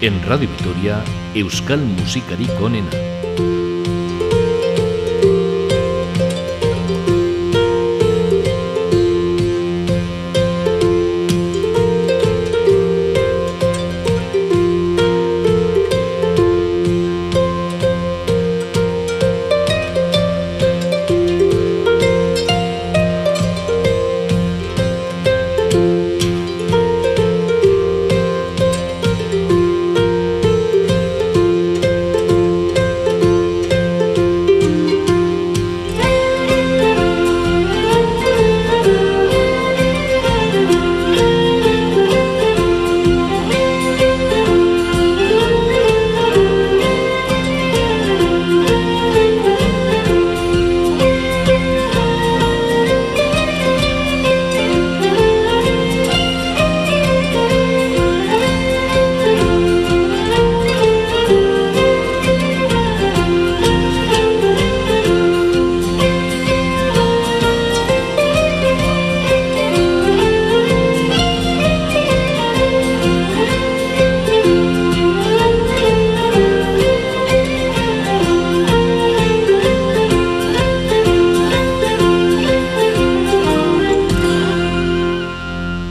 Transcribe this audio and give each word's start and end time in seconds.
En 0.00 0.20
Radio 0.26 0.48
Vitoria, 0.48 1.02
Euskal 1.34 1.80
Musikari 1.80 2.46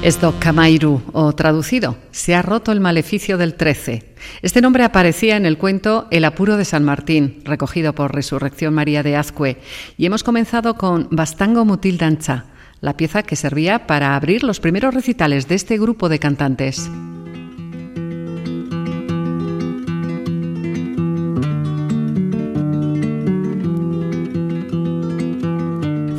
Konena. 0.03 0.07
Esto 0.07 0.33
Camairu, 0.39 1.01
o 1.13 1.33
traducido, 1.33 1.95
se 2.11 2.35
ha 2.35 2.41
roto 2.41 2.71
el 2.71 2.79
maleficio 2.79 3.37
del 3.37 3.55
13. 3.55 4.13
Este 4.41 4.61
nombre 4.61 4.83
aparecía 4.83 5.37
en 5.37 5.45
el 5.45 5.57
cuento 5.57 6.07
El 6.11 6.25
apuro 6.25 6.57
de 6.57 6.65
San 6.65 6.83
Martín, 6.83 7.41
recogido 7.45 7.93
por 7.93 8.13
Resurrección 8.13 8.73
María 8.73 9.01
de 9.03 9.15
Azcue, 9.15 9.57
y 9.97 10.05
hemos 10.05 10.23
comenzado 10.23 10.75
con 10.75 11.07
Bastango 11.11 11.65
Mutil 11.65 11.97
Dancha, 11.97 12.45
la 12.81 12.97
pieza 12.97 13.23
que 13.23 13.37
servía 13.37 13.87
para 13.87 14.15
abrir 14.15 14.43
los 14.43 14.59
primeros 14.59 14.93
recitales 14.93 15.47
de 15.47 15.55
este 15.55 15.77
grupo 15.77 16.09
de 16.09 16.19
cantantes. 16.19 16.89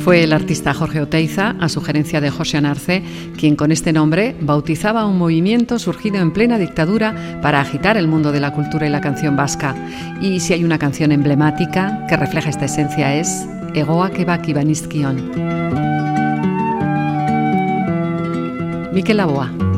Fue 0.05 0.23
el 0.23 0.33
artista 0.33 0.75
Jorge 0.75 1.01
Oteiza, 1.01 1.55
a 1.59 1.67
sugerencia 1.67 2.21
de 2.21 2.29
José 2.29 2.57
Anarce, 2.57 3.01
quien 3.39 3.55
con 3.55 3.71
este 3.71 3.91
nombre 3.91 4.35
bautizaba 4.39 5.07
un 5.07 5.17
movimiento 5.17 5.79
surgido 5.79 6.17
en 6.17 6.29
plena 6.29 6.59
dictadura 6.59 7.39
para 7.41 7.59
agitar 7.59 7.97
el 7.97 8.07
mundo 8.07 8.31
de 8.31 8.39
la 8.39 8.53
cultura 8.53 8.85
y 8.85 8.91
la 8.91 9.01
canción 9.01 9.35
vasca. 9.35 9.73
Y 10.21 10.41
si 10.41 10.53
hay 10.53 10.63
una 10.63 10.77
canción 10.77 11.11
emblemática 11.11 12.05
que 12.07 12.17
refleja 12.17 12.51
esta 12.51 12.65
esencia 12.65 13.15
es 13.15 13.47
Egoa 13.73 14.11
Kebak 14.11 14.47
Ibanizkion. 14.47 15.31
Miquel 18.93 19.17
Laboa. 19.17 19.74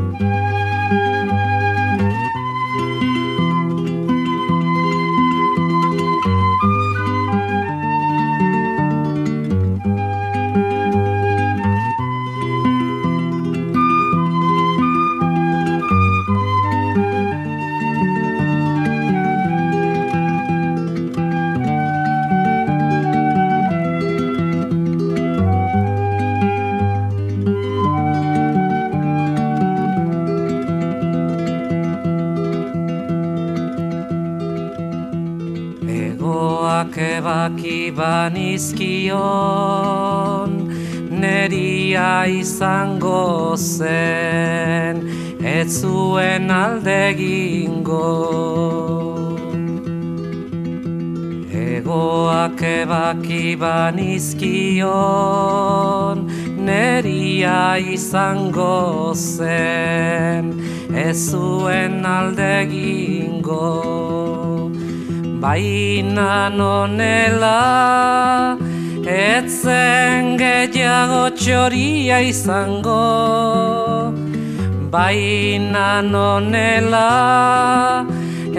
Banizkion 37.97 39.18
neria 41.22 42.25
izango 42.30 43.56
zen 43.58 44.97
ez 45.41 45.81
zuen 45.81 46.52
alde 46.52 47.13
gingo 47.18 48.09
egoak 51.63 52.62
ebaki 52.62 53.46
banizkion 53.63 54.88
neria 56.69 57.62
izango 57.96 59.13
zen 59.16 60.46
ez 61.07 61.18
zuen 61.31 62.06
alde 62.06 62.56
gingo 62.74 64.47
baina 65.42 66.50
nonela 66.50 67.58
etzen 69.06 70.36
gehiago 70.42 71.24
txoria 71.40 72.20
izango. 72.31 73.03
Baina 74.92 75.88
nonela 76.02 77.06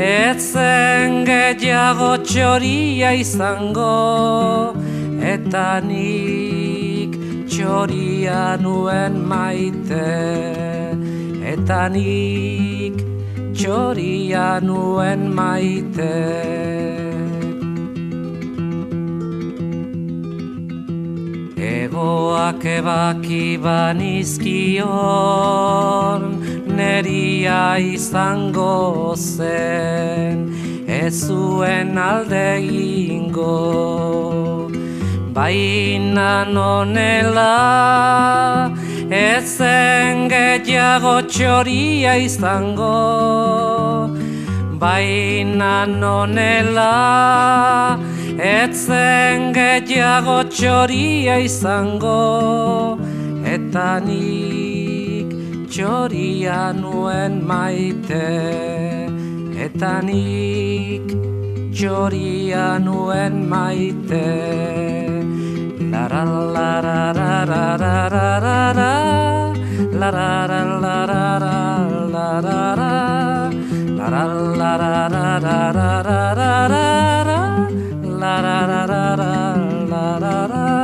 etzen 0.09 1.25
gehiago 1.29 2.13
txoria 2.29 3.13
izango. 3.25 3.93
Eta 5.35 5.69
nik 5.89 7.19
txoria 7.51 8.57
nuen 8.63 9.21
maite 9.35 10.07
eta 11.53 11.89
nik 11.93 12.68
txoria 13.69 14.65
nuen 14.65 15.29
maite. 15.37 16.17
Egoak 21.69 22.65
ebaki 22.65 23.49
banizkion 23.61 24.81
Neria 26.79 27.63
izango 27.93 29.13
zen 29.17 30.37
Ez 30.89 31.15
zuen 31.29 31.91
alde 32.09 32.51
ingo 32.65 33.61
Baina 35.37 36.33
nonela 36.57 37.57
ezen 39.11 40.29
gehiago 40.29 41.15
txoria 41.29 42.17
izango 42.21 42.93
baina 44.81 45.87
nonela. 45.87 46.93
Etzen 48.39 49.49
gehiago 49.57 50.43
txoria 50.53 51.39
izango 51.43 52.99
eta 53.55 53.89
nik 54.05 55.33
txoria 55.73 56.61
nuen 56.77 57.41
maite. 57.49 58.23
Eta 59.69 59.99
nik 60.05 61.17
txoria 61.73 62.77
nuen 62.79 63.45
maite 63.49 64.98
La 65.91 66.07
la 66.07 66.23
la 66.25 66.81
la 66.83 67.13
la 67.15 67.45
la 67.45 68.09
la 68.09 68.39
la 68.39 68.73
la. 68.79 68.91
La 69.93 70.11
La 70.11 70.11
la 70.11 70.59
la 70.59 71.07
la 71.07 71.39
la 71.39 71.63
la 72.15 72.29
la 72.41 73.01
La 73.97 74.09
la 74.09 74.29
La 74.29 74.77
la 74.79 75.09
la 75.09 75.39
la 75.39 75.41
la 75.41 75.73
la 75.73 76.63
la. 77.25 77.37
La 78.19 78.35
la 78.41 78.59
la 78.67 78.85
la 78.85 79.03
La 79.09 79.15
la 79.15 79.39
la 79.39 79.47
la. 79.49 79.55
La 79.79 80.19
la 80.19 80.19
la 80.19 80.39
la 80.39 80.79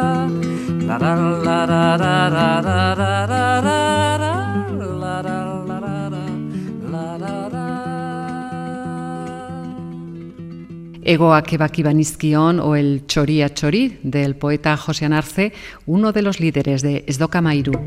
La 0.86 0.98
da 0.98 1.14
la 1.14 1.66
da 1.66 1.96
da 1.96 2.28
da 2.28 2.60
da 2.60 2.73
Ego 11.04 11.34
a 11.34 11.42
Banizkion 11.42 12.60
o 12.60 12.76
el 12.76 13.06
Choría 13.06 13.52
Chorí 13.52 13.98
del 14.02 14.36
poeta 14.36 14.76
José 14.76 15.04
Anarce, 15.04 15.52
uno 15.86 16.12
de 16.12 16.22
los 16.22 16.40
líderes 16.40 16.82
de 16.82 17.04
Esdoca 17.06 17.42
Mairu. 17.42 17.78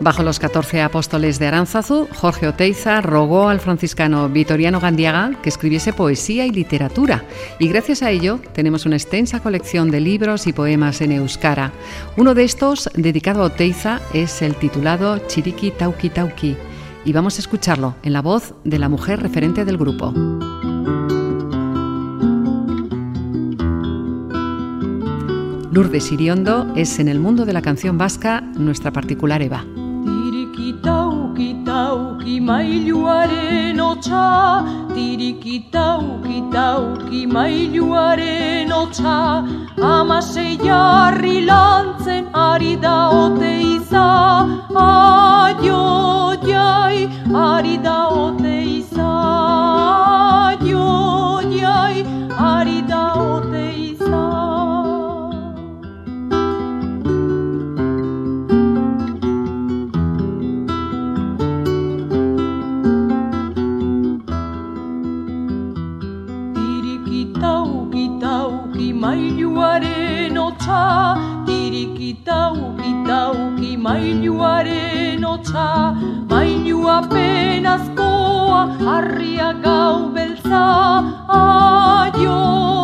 Bajo 0.00 0.22
los 0.22 0.38
14 0.38 0.82
apóstoles 0.82 1.38
de 1.38 1.46
Aránzazu, 1.46 2.08
Jorge 2.14 2.48
Oteiza 2.48 3.00
rogó 3.00 3.48
al 3.48 3.60
franciscano 3.60 4.28
Vitoriano 4.28 4.80
Gandiaga 4.80 5.32
que 5.42 5.48
escribiese 5.48 5.92
poesía 5.92 6.46
y 6.46 6.50
literatura, 6.50 7.24
y 7.58 7.68
gracias 7.68 8.02
a 8.02 8.10
ello 8.10 8.40
tenemos 8.52 8.86
una 8.86 8.96
extensa 8.96 9.40
colección 9.40 9.90
de 9.90 10.00
libros 10.00 10.46
y 10.46 10.52
poemas 10.52 11.00
en 11.00 11.12
euskara. 11.12 11.72
Uno 12.16 12.34
de 12.34 12.44
estos, 12.44 12.90
dedicado 12.94 13.42
a 13.42 13.46
Oteiza, 13.46 14.00
es 14.12 14.42
el 14.42 14.56
titulado 14.56 15.18
Chiriki 15.28 15.70
Tauki 15.72 16.10
Tauki, 16.10 16.56
y 17.04 17.12
vamos 17.12 17.36
a 17.36 17.40
escucharlo 17.40 17.96
en 18.02 18.12
la 18.12 18.22
voz 18.22 18.54
de 18.64 18.78
la 18.78 18.88
mujer 18.88 19.20
referente 19.20 19.64
del 19.64 19.78
grupo. 19.78 20.12
Lourdes 25.72 26.12
Iriondo 26.12 26.70
es 26.76 26.98
en 26.98 27.08
el 27.08 27.18
mundo 27.18 27.46
de 27.46 27.54
la 27.54 27.62
canción 27.62 27.96
vasca 27.96 28.42
nuestra 28.42 28.90
particular 28.90 29.40
Eva. 29.40 29.64
Tirikitauki 30.04 31.54
mailuaren 32.42 33.80
otsa 33.80 34.66
Tirikitauki 34.92 37.26
mailuaren 37.26 38.70
otsa 38.70 39.46
Amasei 39.80 40.58
jarri 40.58 41.46
lantzen 41.46 42.26
ari 42.34 42.76
da 42.76 43.08
ote 43.08 43.62
iza 43.62 44.46
Aio 44.76 46.36
jai 46.44 47.08
ari 47.32 47.78
da 47.78 48.08
ote 48.08 48.62
iza 48.76 49.08
Aio 50.52 51.40
jai 51.48 52.04
ari 52.36 52.82
da 52.82 53.14
ote 53.14 53.81
mailuaren 69.12 70.38
otsa, 70.38 71.16
tirikitauki 71.46 72.92
tauki 73.06 73.76
mailuaren 73.76 75.24
otsa, 75.32 75.66
mailua 76.30 76.96
penazkoa, 77.12 78.62
harria 78.86 79.52
gau 79.64 80.08
beltza, 80.14 80.64
aio 81.28 82.81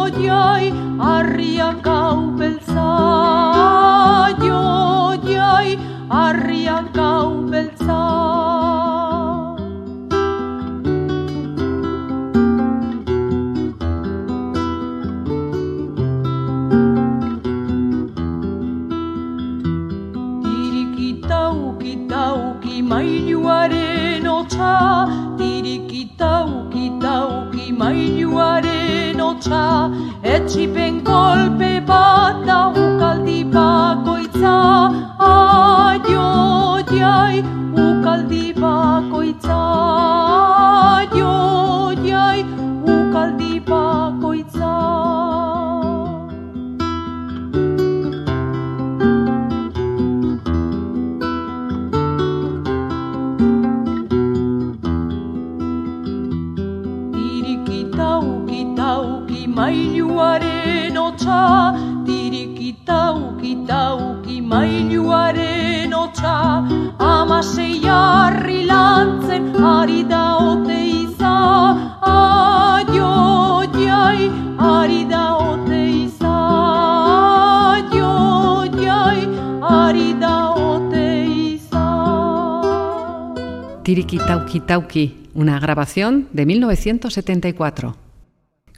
Una 85.34 85.58
grabación 85.58 86.28
de 86.32 86.46
1974. 86.46 87.96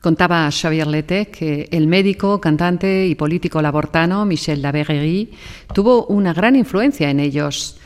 Contaba 0.00 0.50
Xavier 0.50 0.86
Lete 0.86 1.26
que 1.26 1.68
el 1.70 1.86
médico, 1.86 2.40
cantante 2.40 3.06
y 3.06 3.14
político 3.14 3.60
labortano 3.60 4.24
Michel 4.24 4.62
Lavergerie 4.62 5.28
tuvo 5.74 6.06
una 6.06 6.32
gran 6.32 6.56
influencia 6.56 7.10
en 7.10 7.20
ellos. 7.20 7.78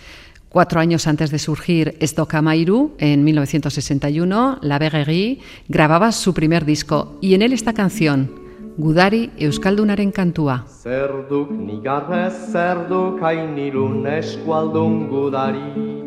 Cuatro 0.48 0.78
años 0.78 1.08
antes 1.08 1.32
de 1.32 1.40
surgir 1.40 1.98
Mairu, 2.40 2.94
en 2.98 3.24
1961, 3.24 4.58
Lavergerie 4.62 5.40
grababa 5.68 6.12
su 6.12 6.32
primer 6.32 6.64
disco 6.64 7.18
y 7.20 7.34
en 7.34 7.42
él 7.42 7.52
esta 7.52 7.72
canción, 7.72 8.30
Gudari 8.76 9.30
Euskaldunaren 9.36 10.12
kantua. 10.12 10.66
Zerduk 10.68 11.50
nigarrez, 11.50 12.34
zerduk 12.52 13.20
eskualdun 14.06 15.08
gudari. 15.08 16.03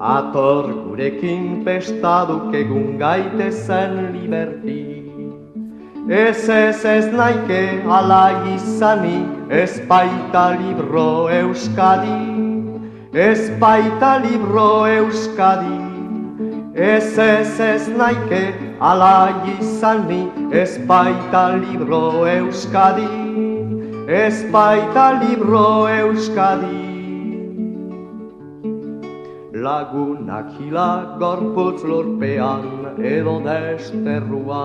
Ator 0.00 0.64
gurekin 0.72 1.62
pestaduk 1.62 2.54
egun 2.54 2.96
gaite 2.98 3.50
zen 3.52 4.14
liberti. 4.14 4.80
Ez 6.08 6.48
ez 6.48 6.84
ez 6.86 7.12
naike 7.12 7.84
ala 7.84 8.32
izani 8.54 9.28
Ez 9.50 9.78
baita 9.86 10.56
libro 10.56 11.28
euskadi. 11.28 12.16
Ez 13.12 13.50
baita 13.60 14.16
libro 14.24 14.86
euskadi. 14.86 15.78
Ez 16.74 17.18
ez 17.18 17.60
ez 17.60 17.88
naike 17.88 18.54
ala 18.80 19.44
izani 19.60 20.22
Ez 20.50 20.78
baita 20.78 21.48
libro 21.60 22.24
euskadi. 22.24 23.10
Ez 24.08 24.44
baita 24.50 25.10
libro 25.20 25.88
euskadi 25.88 26.89
lagunak 29.60 30.48
hila 30.56 31.18
gorputz 31.20 31.82
lurpean 31.90 32.96
edo 33.12 33.36
desterrua. 33.46 34.64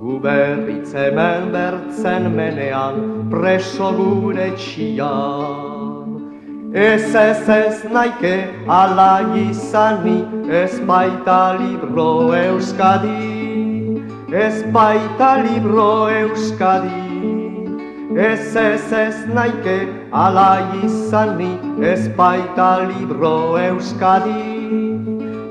Gu 0.00 0.14
berritz 0.24 0.92
hemen 1.00 1.48
bertzen 1.54 2.28
menean 2.36 3.00
preso 3.30 3.88
gure 3.98 4.50
txia. 4.60 5.14
Ez 6.74 7.14
ez 7.24 7.48
ez 7.56 7.82
naike 7.96 8.36
ala 8.78 9.12
izani 9.46 10.20
ez 10.62 10.78
baita 10.92 11.40
libro 11.60 12.08
euskadi. 12.44 13.34
Ez 14.46 14.56
baita 14.78 15.34
libro 15.48 15.90
euskadi. 16.22 17.07
Ez 18.18 18.56
ez 18.56 18.92
ez 18.92 19.18
naike 19.34 19.76
ala 20.12 20.74
izani 20.84 21.50
ez 21.90 22.08
baita 22.16 22.70
libro 22.88 23.56
euskadi. 23.56 24.46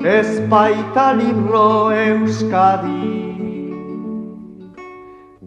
Ez 0.04 0.40
baita 0.50 1.06
libro 1.20 1.88
euskadi. 2.00 3.14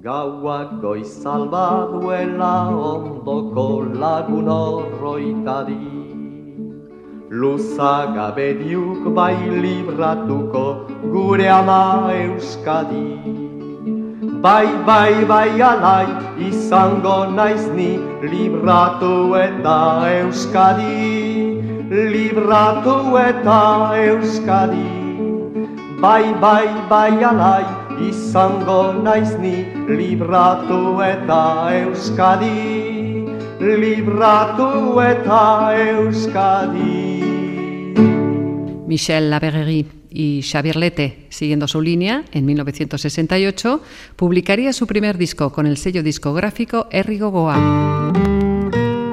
Gauak 0.02 0.72
goizalba 0.82 1.68
duela 1.92 2.56
ondoko 2.90 3.68
lagun 4.02 4.50
horroitadi 4.50 5.78
Luza 7.30 7.94
gabediuk 8.16 9.14
bai 9.14 9.38
libratuko 9.62 10.66
gure 11.14 11.48
ama 11.60 12.10
euskadi 12.16 13.41
Bai, 14.42 14.66
bai, 14.86 15.26
bai, 15.26 15.62
alai, 15.62 16.08
izango 16.50 17.18
naiz 17.36 17.68
ni 17.78 17.92
libratu 18.32 19.38
eta 19.42 19.78
euskadi. 20.22 21.62
Libratu 22.16 22.98
eta 23.28 23.60
euskadi. 24.08 24.90
Bai, 26.02 26.34
bai, 26.42 26.68
bai, 26.90 27.14
alai, 27.32 27.66
izango 28.10 28.82
naiz 29.06 29.38
ni 29.46 29.56
libratu 30.00 30.82
eta 31.12 31.42
euskadi 31.84 32.58
libratu 33.62 34.98
eta 35.06 35.42
euskadi 35.86 37.00
Michel 38.90 39.30
Laverrerie 39.30 40.01
y 40.12 40.42
Xavier 40.44 40.76
Lete, 40.76 41.26
siguiendo 41.30 41.68
su 41.68 41.82
línea, 41.82 42.26
en 42.34 42.46
1968 42.46 43.82
publicaría 44.16 44.74
su 44.74 44.86
primer 44.86 45.18
disco 45.18 45.52
con 45.52 45.66
el 45.66 45.78
sello 45.78 46.04
discográfico 46.04 46.88
Errigo 46.92 47.32
Goa. 47.32 48.12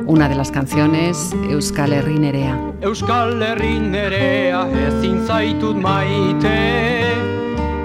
Una 0.06 0.28
de 0.28 0.34
las 0.34 0.50
canciones, 0.50 1.34
Euskal 1.50 1.92
Herri 1.92 2.18
Nerea. 2.18 2.72
Euskal 2.80 3.42
Herri 3.42 3.78
Nerea 3.78 4.66
ezin 4.88 5.26
zaitut 5.26 5.76
maite 5.76 7.18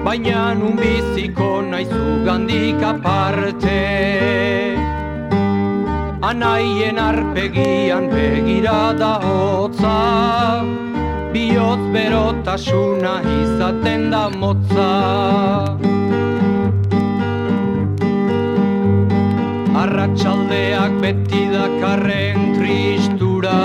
Baina 0.03 0.53
nun 0.55 0.75
biziko 0.75 1.61
naizu 1.61 2.23
gandik 2.25 2.81
aparte 2.83 3.77
Anaien 6.21 6.99
arpegian 6.99 8.09
begirada 8.11 9.15
hotza 9.23 10.92
bihotz 11.33 11.85
berotasuna 11.93 13.13
izaten 13.41 14.11
da 14.13 14.23
motza. 14.29 14.89
Arratxaldeak 19.83 20.93
beti 21.01 21.41
dakarren 21.51 22.53
tristura 22.57 23.57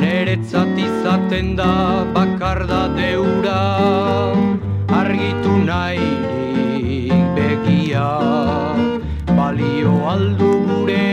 Neretzat 0.00 0.74
izaten 0.86 1.54
da 1.60 1.72
bakar 2.14 2.66
da 2.72 2.82
deura. 2.98 3.62
Argitu 5.00 5.54
nahi 5.70 7.10
begia 7.38 8.10
Balio 9.38 9.94
aldu 10.14 10.52
gure 10.66 11.06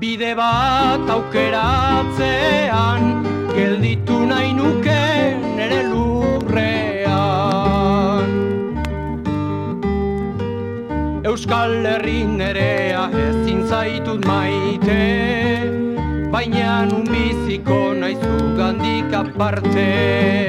bide 0.00 0.34
bat 0.36 0.85
aukeratzean 1.16 3.02
gelditu 3.56 4.16
nahi 4.30 4.50
nuke 4.56 5.04
nere 5.56 5.80
lurrean. 5.88 7.14
Euskal 11.24 11.72
Herri 11.90 12.20
nerea 12.40 13.04
ezin 13.26 13.60
zaitut 13.70 14.22
maite 14.28 15.00
baina 16.34 16.74
nun 16.90 17.04
biziko 17.12 17.80
naizu 18.02 18.36
gandik 18.60 19.10
aparte 19.22 20.45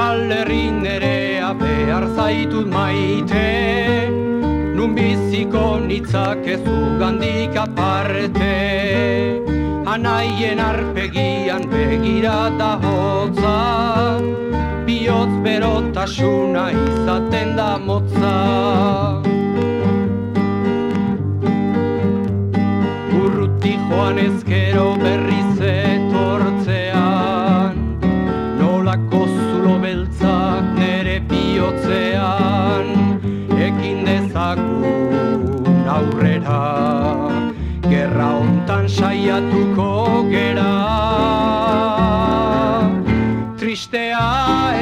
Euskal 0.00 0.30
Herri 0.32 0.70
nerea 0.70 1.52
behar 1.60 2.04
zaitut 2.16 2.66
maite. 2.66 4.08
Nun 4.76 4.94
biziko 4.96 5.78
nitzak 5.88 6.46
ez 6.54 6.62
gandik 7.00 7.56
aparte. 7.64 8.54
Anaien 9.94 10.58
arpegian 10.58 11.68
begira 11.72 12.38
da 12.60 12.70
hotza. 12.84 13.58
Biotz 14.86 15.34
berotasuna 15.44 16.64
izaten 16.86 17.56
da 17.56 17.70
motza. 17.76 18.34
Urruti 23.20 23.76
joan 23.90 24.18
ezkero 24.28 24.88
saiatuko 39.40 40.28
gera 40.30 40.72
tristea 43.58 44.24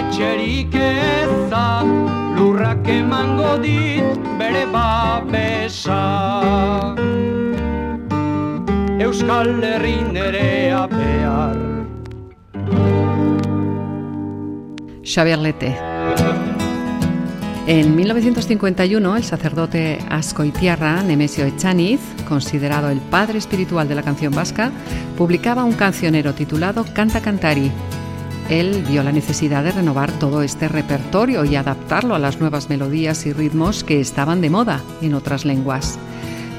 etxerik 0.01 0.75
eza 0.75 1.67
lurrak 2.37 2.89
emango 2.89 3.57
dit 3.63 4.19
bere 4.39 4.65
babesa 4.75 6.03
Euskal 8.99 9.63
Herri 9.63 9.99
nerea 10.13 10.87
behar 10.87 11.57
Xavier 15.05 15.39
Lete. 15.39 15.88
En 17.69 17.95
1951, 17.95 19.17
el 19.19 19.25
sacerdote 19.25 19.99
ascoitiarra 20.09 21.03
Nemesio 21.03 21.45
Echaniz, 21.45 22.01
considerado 22.27 22.89
el 22.89 22.99
padre 22.99 23.37
espiritual 23.37 23.87
de 23.87 23.95
la 23.95 24.03
canción 24.03 24.33
vasca, 24.33 24.73
publicaba 25.19 25.65
un 25.65 25.75
cancionero 25.75 26.33
titulado 26.33 26.87
Canta 26.95 27.21
Cantari. 27.21 27.71
Él 28.49 28.83
vio 28.89 29.03
la 29.03 29.13
necesidad 29.13 29.65
de 29.65 29.73
renovar 29.73 30.11
todo 30.13 30.41
este 30.41 30.67
repertorio 30.67 31.45
y 31.45 31.57
adaptarlo 31.57 32.15
a 32.15 32.19
las 32.19 32.41
nuevas 32.41 32.71
melodías 32.71 33.27
y 33.27 33.35
ritmos 33.35 33.85
que 33.85 34.01
estaban 34.01 34.41
de 34.41 34.49
moda 34.49 34.81
en 35.03 35.13
otras 35.13 35.45
lenguas. 35.45 35.99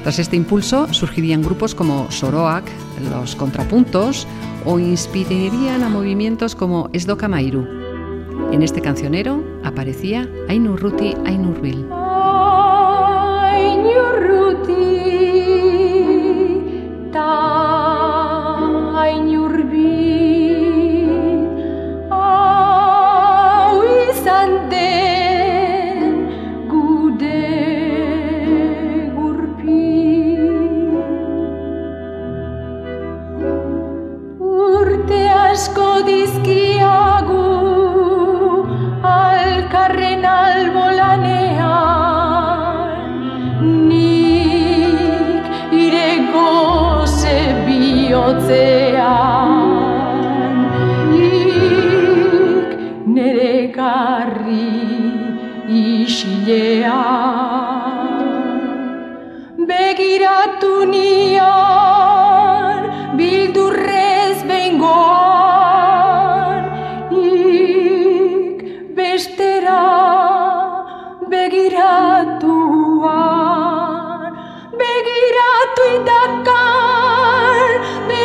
Tras 0.04 0.20
este 0.20 0.36
impulso 0.36 0.94
surgirían 0.94 1.42
grupos 1.42 1.74
como 1.74 2.08
Soroak, 2.12 2.66
los 3.10 3.34
Contrapuntos 3.34 4.28
o 4.64 4.78
inspirarían 4.78 5.82
a 5.82 5.88
movimientos 5.88 6.54
como 6.54 6.88
Esdoka 6.92 7.26
Mairu. 7.26 7.66
En 8.52 8.62
este 8.62 8.80
cancionero 8.80 9.49
aparecía 9.64 10.28
Ainurruti 10.48 11.14
Ainurbil. 11.26 11.99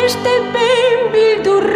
işte 0.06 0.42
ben 0.54 1.14
bir 1.14 1.44
durum. 1.44 1.75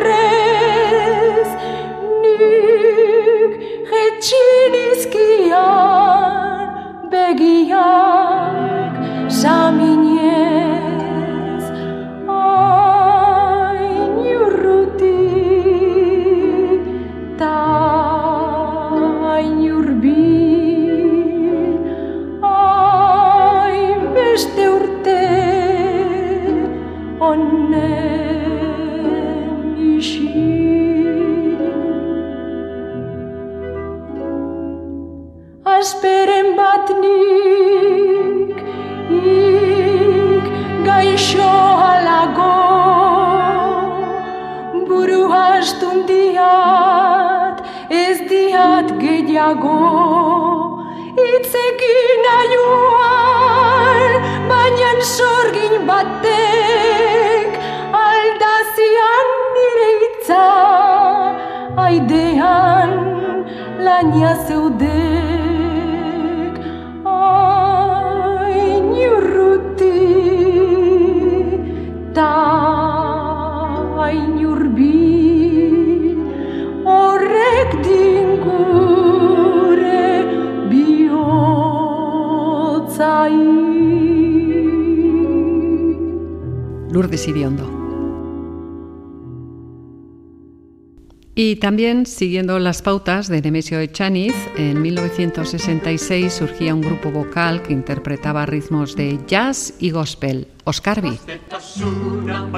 También, 91.71 92.05
siguiendo 92.05 92.59
las 92.59 92.83
pautas 92.83 93.29
de 93.29 93.41
Nemesio 93.41 93.79
Echaniz, 93.79 94.35
en 94.57 94.83
1966 94.83 96.33
surgía 96.33 96.75
un 96.75 96.81
grupo 96.81 97.13
vocal 97.13 97.63
que 97.63 97.73
interpretaba 97.73 98.45
ritmos 98.45 98.97
de 98.97 99.21
jazz 99.29 99.75
y 99.79 99.93
gospel, 99.93 100.49
Oscarbi. 100.65 101.17
Zetasuna 101.25 102.49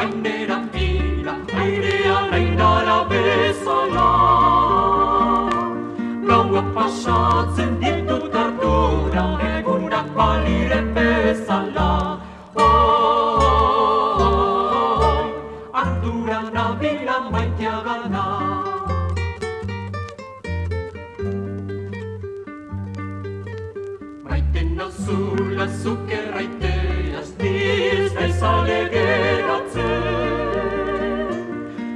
nauzula 25.83 25.95
zuk 25.97 26.11
erraiteaz 26.11 27.31
niz 27.39 28.13
bezale 28.15 28.89
geratzen. 28.93 29.83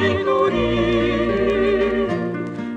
badaiguri 0.00 0.72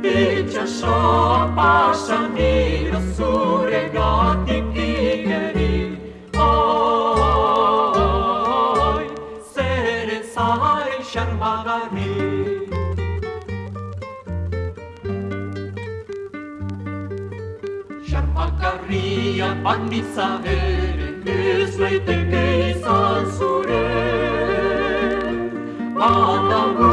Itxasoa 0.03 1.55
pasan 1.55 2.35
dira 2.35 2.99
zure 3.15 3.83
gatik 3.93 4.75
igeri 4.75 5.75
Oi, 6.47 7.45
zeren 9.53 10.23
zaren 10.33 11.01
xarmagarri 11.11 12.13
Xarmagarria 18.09 19.49
banditza 19.63 20.27
ere 20.57 21.09
ez 21.43 21.73
leiteke 21.79 22.45
izan 22.71 23.23
zure 23.37 23.83
Bada 25.95 26.61
munduan 26.73 26.92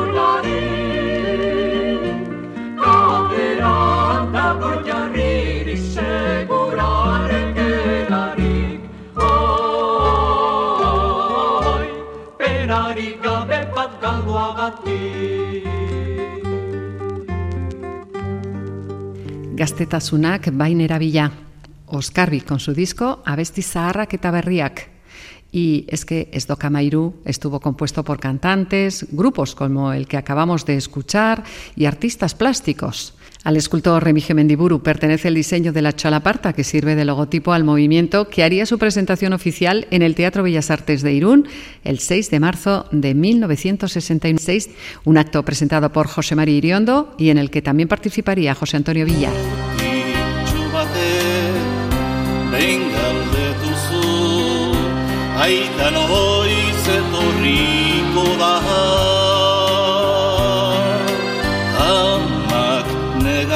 Gaztetasunak 19.61 20.47
bain 20.57 20.79
erabila. 20.81 21.27
Oscarbi 21.85 22.41
con 22.41 22.59
su 22.59 22.73
disco 22.73 23.21
Abesti 23.25 23.61
Zaharrak 23.61 24.15
eta 24.15 24.31
Berriak. 24.31 24.89
Y 25.51 25.85
es 25.87 26.03
que 26.03 26.31
Esdoka 26.33 26.71
Mairu 26.71 27.21
estuvo 27.25 27.59
compuesto 27.59 28.03
por 28.03 28.19
cantantes, 28.19 29.05
grupos 29.11 29.53
como 29.53 29.93
el 29.93 30.07
que 30.07 30.17
acabamos 30.17 30.65
de 30.65 30.77
escuchar 30.77 31.43
y 31.75 31.85
artistas 31.85 32.33
plásticos. 32.33 33.13
Al 33.43 33.57
escultor 33.57 34.03
Remigio 34.03 34.35
Mendiburu 34.35 34.83
pertenece 34.83 35.27
el 35.27 35.33
diseño 35.33 35.73
de 35.73 35.81
la 35.81 35.95
chalaparta 35.95 36.53
que 36.53 36.63
sirve 36.63 36.95
de 36.95 37.05
logotipo 37.05 37.53
al 37.53 37.63
movimiento 37.63 38.29
que 38.29 38.43
haría 38.43 38.67
su 38.67 38.77
presentación 38.77 39.33
oficial 39.33 39.87
en 39.89 40.03
el 40.03 40.13
Teatro 40.13 40.43
Bellas 40.43 40.69
Artes 40.69 41.01
de 41.01 41.13
Irún 41.13 41.47
el 41.83 41.97
6 41.97 42.29
de 42.29 42.39
marzo 42.39 42.85
de 42.91 43.15
1966, 43.15 44.69
un 45.05 45.17
acto 45.17 45.43
presentado 45.43 45.91
por 45.91 46.07
José 46.07 46.35
María 46.35 46.55
Iriondo 46.55 47.15
y 47.17 47.29
en 47.29 47.39
el 47.39 47.49
que 47.49 47.63
también 47.63 47.89
participaría 47.89 48.53
José 48.53 48.77
Antonio 48.77 49.05
Villar. 49.05 49.33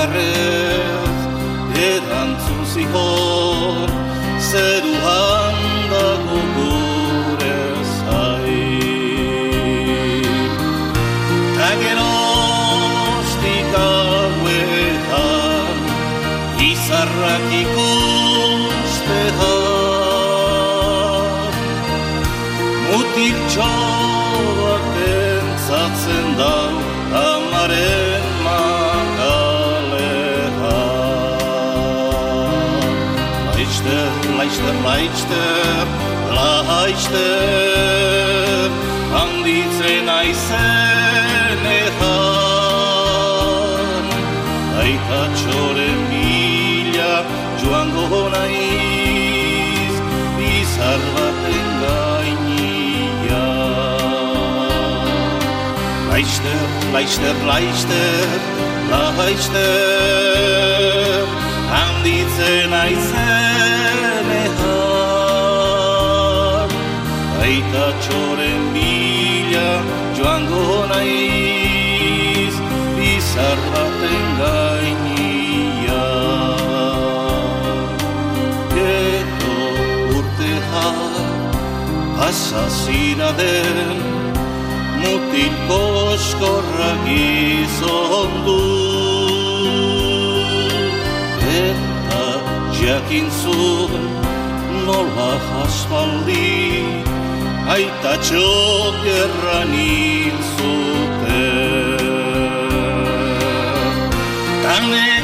Negarrez 0.05 1.19
erantzun 1.89 2.61
zikon 2.73 3.89
Zeruan 4.39 5.57
dago 5.91 6.39
gure 6.55 7.61
zain. 7.97 9.43
Ta 11.57 11.69
geroztik 11.81 13.71
hauetan 13.81 15.77
Izarrak 16.69 17.47
ikustean 17.63 19.25
Mutil 22.85 23.37
txoak 23.49 24.83
pentsatzen 24.95 26.27
dau 26.39 26.73
Amaren 27.25 28.74
leichter, 34.61 34.73
leichter, 34.83 35.87
leichter, 36.69 38.69
handitzen 39.13 40.05
naizen 40.05 41.65
ezan. 41.79 42.15
Aita 44.79 45.21
txore 45.35 45.91
mila 46.09 47.15
joango 47.61 48.21
naiz, 48.35 49.95
izar 50.39 51.01
baten 51.15 51.69
gainia. 51.83 53.47
Leichter, 56.11 56.67
leichter, 56.93 57.35
leichter, 57.51 58.39
leichter, 59.19 59.63
handitzen 61.75 62.69
naizen 62.69 63.34
Aita 67.75 67.91
txoren 68.03 68.61
bila 68.73 69.69
joango 70.15 70.87
naiz 70.87 72.55
Bizar 72.95 73.59
baten 73.73 74.27
gainia 74.39 76.05
Eto 78.83 79.57
urte 80.19 80.53
asazina 82.27 83.31
den 83.39 83.99
Mutil 85.01 85.57
koskorra 85.67 86.91
gizon 87.03 88.37
du 88.45 88.61
Eta 91.59 92.23
jakin 92.79 93.27
zuen 93.41 94.07
nola 94.87 95.33
jaspaldi 95.49 97.14
Aita 97.75 98.13
txokerra 98.23 99.59
nil 99.67 100.37
zuten 100.55 101.99
Tanegarrez 104.63 105.14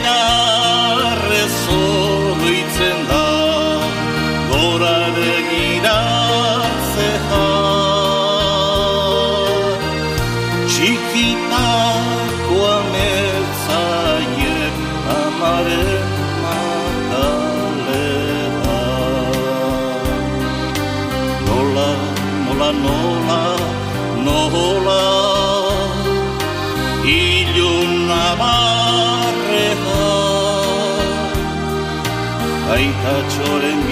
Wieczorem 33.11 33.90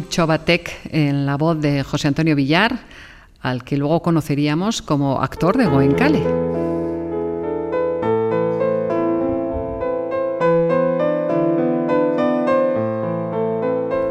Chobatek 0.00 0.90
en 0.92 1.26
la 1.26 1.36
voz 1.36 1.60
de 1.60 1.82
José 1.82 2.08
Antonio 2.08 2.36
Villar, 2.36 2.78
al 3.40 3.64
que 3.64 3.76
luego 3.76 4.00
conoceríamos 4.02 4.82
como 4.82 5.20
actor 5.20 5.56
de 5.56 5.66
Goenkale. 5.66 6.22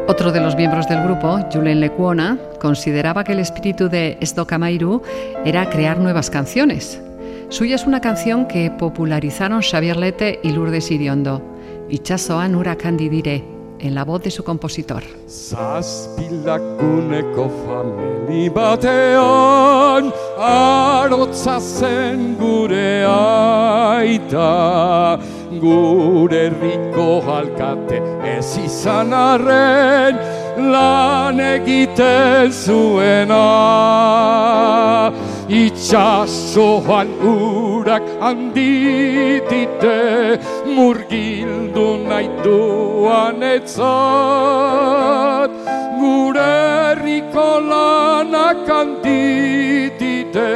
Otro 0.06 0.30
de 0.30 0.40
los 0.40 0.54
miembros 0.54 0.86
del 0.88 1.02
grupo, 1.02 1.40
Julen 1.52 1.80
Lecuona, 1.80 2.38
consideraba 2.60 3.24
que 3.24 3.32
el 3.32 3.40
espíritu 3.40 3.88
de 3.88 4.16
Estocamairu 4.20 5.02
era 5.44 5.68
crear 5.68 5.98
nuevas 5.98 6.30
canciones. 6.30 7.00
Suya 7.48 7.74
es 7.74 7.86
una 7.86 8.00
canción 8.00 8.46
que 8.46 8.70
popularizaron 8.70 9.62
Xavier 9.62 9.96
Lete 9.96 10.40
y 10.42 10.50
Lourdes 10.50 10.90
Iriondo, 10.90 11.42
Itxasoan 11.88 12.54
urak 12.54 12.86
handi 12.86 13.08
dire, 13.08 13.53
en 13.84 13.94
la 13.94 14.04
voz 14.04 14.22
de 14.22 14.30
su 14.30 14.42
compositor. 14.42 15.02
Zazpilaguneko 15.28 17.50
famili 17.66 18.48
batean 18.48 20.10
Arotza 20.38 21.60
zen 21.60 22.36
gure 22.40 23.04
aita 23.04 25.18
Gure 25.60 26.46
herriko 26.46 27.22
alkate 27.36 28.00
ez 28.24 28.56
izan 28.64 29.12
arren 29.12 30.16
Lan 30.72 31.40
egiten 31.40 32.52
zuena 32.52 33.44
Itxasoan 35.44 37.08
urak 37.20 38.02
handi 38.22 39.40
dite 39.50 40.38
Murgildu 40.74 41.88
nahi 42.08 42.28
duan 42.44 43.42
etzat. 43.54 45.50
Gure 45.98 46.54
herriko 46.94 47.50
lanak 47.70 48.66
handi 48.68 49.90
dite 50.00 50.52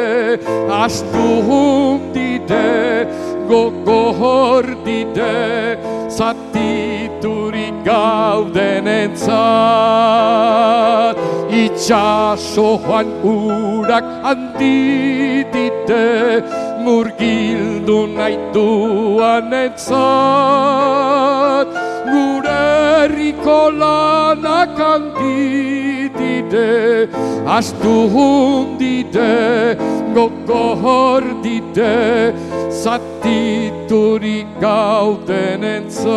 Astu 0.82 1.28
dite, 2.14 2.68
gogor 3.48 4.66
dite 4.84 5.36
Zatiturik 6.18 7.76
gauden 7.84 8.86
entzat. 8.86 9.36
Itxasoan 11.62 13.08
urak 13.22 14.06
handi 14.24 14.78
dite 16.88 16.94
Murgildu 16.94 17.98
nahi 18.16 18.36
duan 18.52 19.52
entzat 19.52 20.88
Gure 22.08 22.60
herriko 23.00 23.60
lanak 23.80 24.78
handi 24.78 26.08
dite 26.16 26.70
Astu 27.46 27.96
dite, 28.78 29.32
gogor 30.14 31.24
dite 31.42 31.94
Zatiturik 32.70 34.48
gauden 34.60 35.62
entzat 35.64 36.08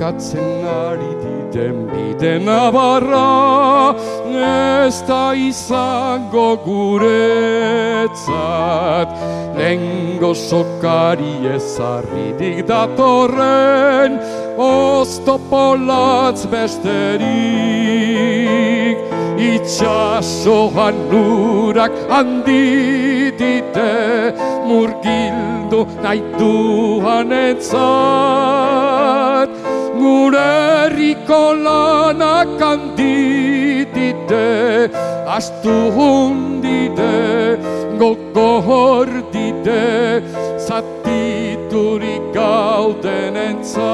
Markatzen 0.00 0.64
ari 0.64 1.12
diten 1.20 1.84
bide 1.92 2.40
nabarra 2.40 3.92
Ez 4.88 5.04
da 5.04 5.36
izango 5.36 6.56
guretzat. 6.64 8.08
Lengo 9.58 10.32
sokari 10.34 11.34
ezarridik 11.52 12.66
datorren 12.66 14.18
Oztopolatz 14.56 16.46
besterik. 16.54 17.28
Itxasoan 19.52 20.94
nurak 21.12 21.92
handi 22.08 23.36
dite 23.36 24.32
Murgildu 24.64 25.84
nahi 26.00 26.20
duan 26.38 27.32
etzat 27.36 29.49
Gure 30.00 30.40
herriko 30.40 31.42
lanak 31.64 32.52
handi 32.60 33.84
dite 33.96 34.48
Astu 35.36 35.76
hundite, 35.96 37.14
gogor 38.00 39.08
dite 39.34 39.82
Zatiturik 40.68 42.24
gauden 42.38 43.34
entzat. 43.48 43.88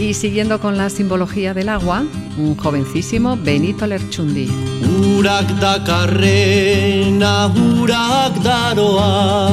Y 0.00 0.14
siguiendo 0.14 0.60
con 0.60 0.76
la 0.76 0.90
simbología 0.90 1.54
del 1.54 1.68
agua, 1.68 2.04
un 2.36 2.56
jovencísimo 2.56 3.36
Benito 3.36 3.86
Lerchundi. 3.86 4.48
Urak 5.18 5.48
dakarrena, 5.58 7.48
urak 7.48 8.34
daroa 8.42 9.50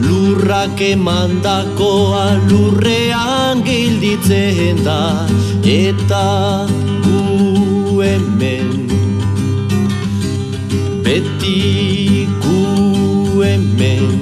Lurrak 0.00 0.80
emandakoa 0.80 2.38
lurrean 2.48 3.62
gilditzen 3.66 4.84
da. 4.86 5.26
Eta 5.62 6.66
gu 7.04 8.00
hemen 8.00 8.88
Beti 11.04 12.26
gu 12.40 13.42
hemen. 13.42 14.16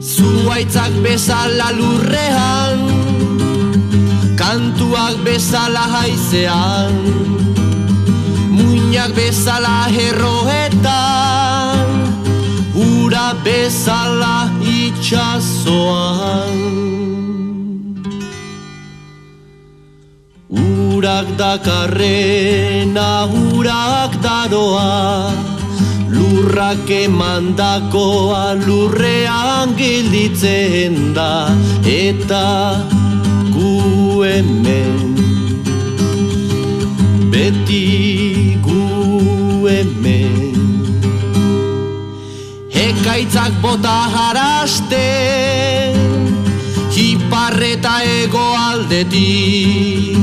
Zuaitzak 0.00 1.02
bezala 1.04 1.72
lurrean 1.76 2.95
Kantuak 4.46 5.26
bezala 5.26 5.90
haizean 5.90 6.94
Muinak 8.54 9.10
bezala 9.18 9.90
herroetan 9.90 11.82
Ura 12.78 13.34
bezala 13.42 14.46
itxasoan 14.62 16.54
Urak 20.46 21.26
dakarrena, 21.34 23.26
urak 23.50 24.14
daroa 24.22 25.34
Lurrak 26.06 26.86
emandakoa 26.86 28.54
lurrean 28.62 29.74
gilditzen 29.74 31.18
da 31.18 31.50
Eta 31.82 32.46
hemen. 34.22 35.14
Beti 37.30 38.58
gu 38.62 39.66
hemen. 39.66 40.54
Ekaitzak 42.70 43.52
bota 43.62 43.98
jaraste 44.14 45.06
Hiparreta 46.96 47.96
ego 48.22 48.46
aldetik. 48.68 50.16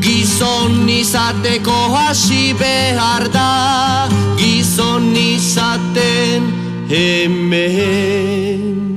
Gizon 0.00 0.88
izateko 0.88 1.76
hasi 1.94 2.54
behar 2.58 3.28
da 3.32 4.08
Gizon 4.38 5.14
izaten 5.16 6.52
hemen 6.90 8.95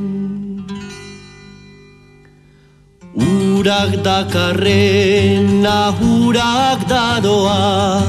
Urak 3.70 4.02
dakarrena, 4.02 5.94
urak 6.02 6.90
daroa 6.90 8.02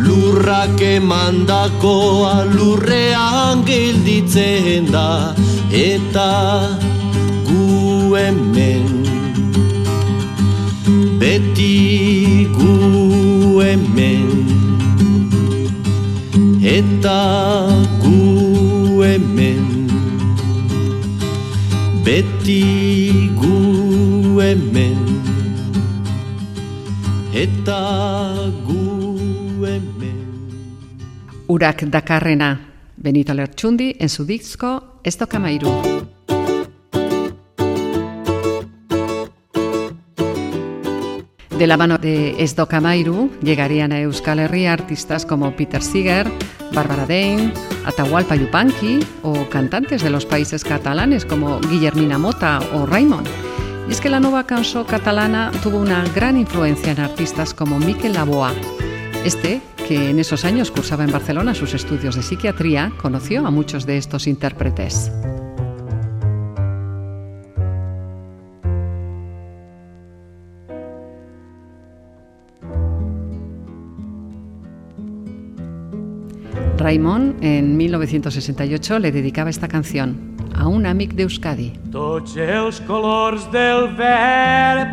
Lurrak 0.00 0.80
emandakoa 0.80 2.48
lurrean 2.48 3.68
gelditzen 3.68 4.88
da. 4.88 5.36
Eta 5.68 6.32
gu 7.44 8.16
hemen 8.16 8.88
Beti 11.20 12.48
gu 12.56 13.60
hemen. 13.60 14.32
Eta 16.64 17.20
gu 18.00 18.24
hemen 19.04 19.68
Beti 22.00 22.64
hemen 24.48 24.96
Eta 27.32 28.34
gu 28.64 29.66
hemen 29.66 30.18
Urak 31.46 31.84
Dakarrena, 31.84 32.60
Benito 32.96 33.34
Lerchundi 33.34 33.96
en 33.98 34.08
su 34.08 34.24
disco 34.24 35.00
Esto. 35.02 35.28
De 41.58 41.66
la 41.66 41.76
mano 41.76 41.98
de 41.98 42.42
Esdo 42.42 42.68
Camairu 42.68 43.30
llegarían 43.42 43.92
a 43.92 44.00
Euskal 44.00 44.38
Herria 44.38 44.72
artistas 44.72 45.26
como 45.26 45.56
Peter 45.56 45.82
Seeger, 45.82 46.30
Bárbara 46.72 47.06
Dane, 47.06 47.52
Atahualpa 47.84 48.36
Yupanqui 48.36 49.00
o 49.22 49.48
cantantes 49.50 50.02
de 50.02 50.10
los 50.10 50.24
países 50.24 50.64
catalanes 50.64 51.24
como 51.24 51.60
Guillermina 51.60 52.18
Mota 52.18 52.60
o 52.74 52.86
Raymond. 52.86 53.28
Y 53.88 53.92
es 53.92 54.02
que 54.02 54.10
la 54.10 54.20
nueva 54.20 54.44
canción 54.44 54.84
catalana 54.84 55.50
tuvo 55.62 55.78
una 55.78 56.04
gran 56.14 56.36
influencia 56.36 56.92
en 56.92 57.00
artistas 57.00 57.54
como 57.54 57.78
Miquel 57.78 58.12
Laboa. 58.12 58.52
Este, 59.24 59.62
que 59.88 60.10
en 60.10 60.18
esos 60.18 60.44
años 60.44 60.70
cursaba 60.70 61.04
en 61.04 61.10
Barcelona 61.10 61.54
sus 61.54 61.72
estudios 61.72 62.14
de 62.14 62.22
psiquiatría, 62.22 62.92
conoció 63.00 63.46
a 63.46 63.50
muchos 63.50 63.86
de 63.86 63.96
estos 63.96 64.26
intérpretes. 64.26 65.10
Raymond, 76.76 77.42
en 77.42 77.76
1968, 77.78 78.98
le 78.98 79.12
dedicaba 79.12 79.48
esta 79.48 79.66
canción 79.66 80.37
a 80.58 80.66
un 80.66 80.86
amic 80.90 81.14
d'Euskadi. 81.14 81.70
Tots 81.94 82.34
els 82.42 82.80
colors 82.88 83.46
del 83.54 83.86
verd 83.98 84.90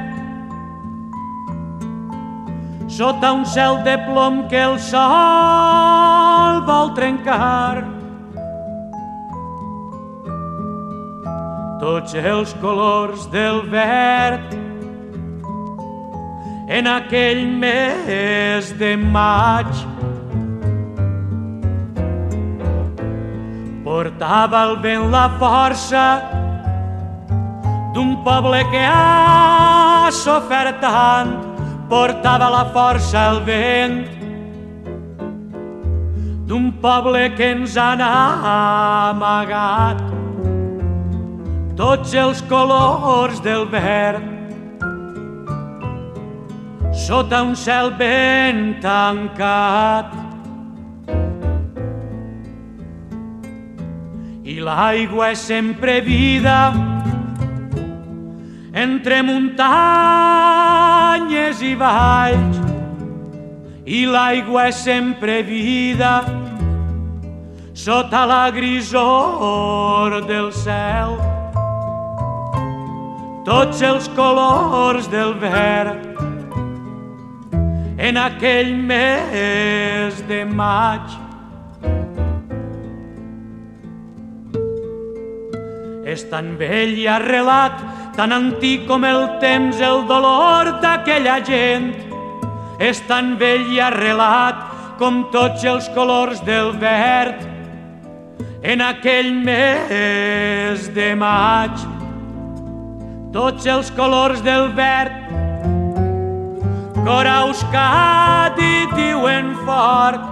sota 2.95 3.33
un 3.33 3.45
cel 3.49 3.81
de 3.83 3.97
plom 4.05 4.45
que 4.51 4.61
el 4.61 4.77
sol 4.79 6.61
vol 6.69 6.93
trencar. 6.95 7.81
Tots 11.81 12.13
els 12.15 12.53
colors 12.61 13.25
del 13.33 13.65
verd 13.73 14.53
en 16.69 16.87
aquell 16.89 17.43
mes 17.61 18.71
de 18.79 18.95
maig 18.97 19.69
portava 23.95 24.59
el 24.67 24.73
vent 24.83 25.05
la 25.07 25.27
força 25.39 26.03
d'un 27.95 28.09
poble 28.25 28.59
que 28.71 28.81
ha 28.83 30.09
sofert 30.11 30.81
tant. 30.83 31.31
Portava 31.87 32.49
la 32.51 32.65
força 32.75 33.23
el 33.31 33.39
vent 33.47 33.95
d'un 36.49 36.67
poble 36.83 37.29
que 37.37 37.53
ens 37.55 37.77
han 37.79 38.03
amagat. 38.03 40.03
Tots 41.79 42.17
els 42.25 42.43
colors 42.51 43.39
del 43.47 43.63
verd 43.71 44.27
sota 47.07 47.45
un 47.47 47.55
cel 47.55 47.95
ben 47.95 48.75
tancat 48.83 50.24
l'aigua 54.65 55.31
és 55.31 55.39
sempre 55.39 56.01
vida. 56.01 56.73
Entre 58.75 59.21
muntanyes 59.23 59.61
i 61.63 61.75
valls 61.79 62.57
i 63.85 64.05
l'aigua 64.09 64.67
és 64.71 64.75
sempre 64.83 65.43
vida. 65.45 66.25
Sota 67.75 68.25
la 68.25 68.49
grisor 68.55 70.25
del 70.25 70.51
cel 70.55 71.15
tots 73.45 73.81
els 73.85 74.07
colors 74.17 75.05
del 75.11 75.35
verd 75.37 76.17
en 78.01 78.17
aquell 78.17 78.73
mes 78.89 80.17
de 80.25 80.41
maig 80.49 81.24
és 86.15 86.23
tan 86.31 86.53
vell 86.55 86.93
i 86.95 87.07
arrelat 87.11 87.81
tan 88.15 88.31
antic 88.31 88.85
com 88.87 89.03
el 89.03 89.25
temps, 89.41 89.81
el 89.83 90.05
dolor 90.07 90.69
d'aquella 90.83 91.41
gent 91.43 91.89
és 92.79 93.01
tan 93.09 93.33
vell 93.39 93.65
i 93.73 93.81
arrelat 93.83 94.61
com 94.99 95.25
tots 95.33 95.65
els 95.67 95.89
colors 95.95 96.39
del 96.47 96.71
verd 96.79 97.43
en 98.63 98.81
aquell 98.81 99.33
mes 99.43 100.87
de 100.95 101.09
maig. 101.19 101.83
Tots 103.35 103.67
els 103.67 103.91
colors 103.97 104.39
del 104.45 104.69
verd 104.77 105.19
Corauscat 107.05 108.55
i 108.63 108.87
diuen 108.95 109.51
fort 109.67 110.31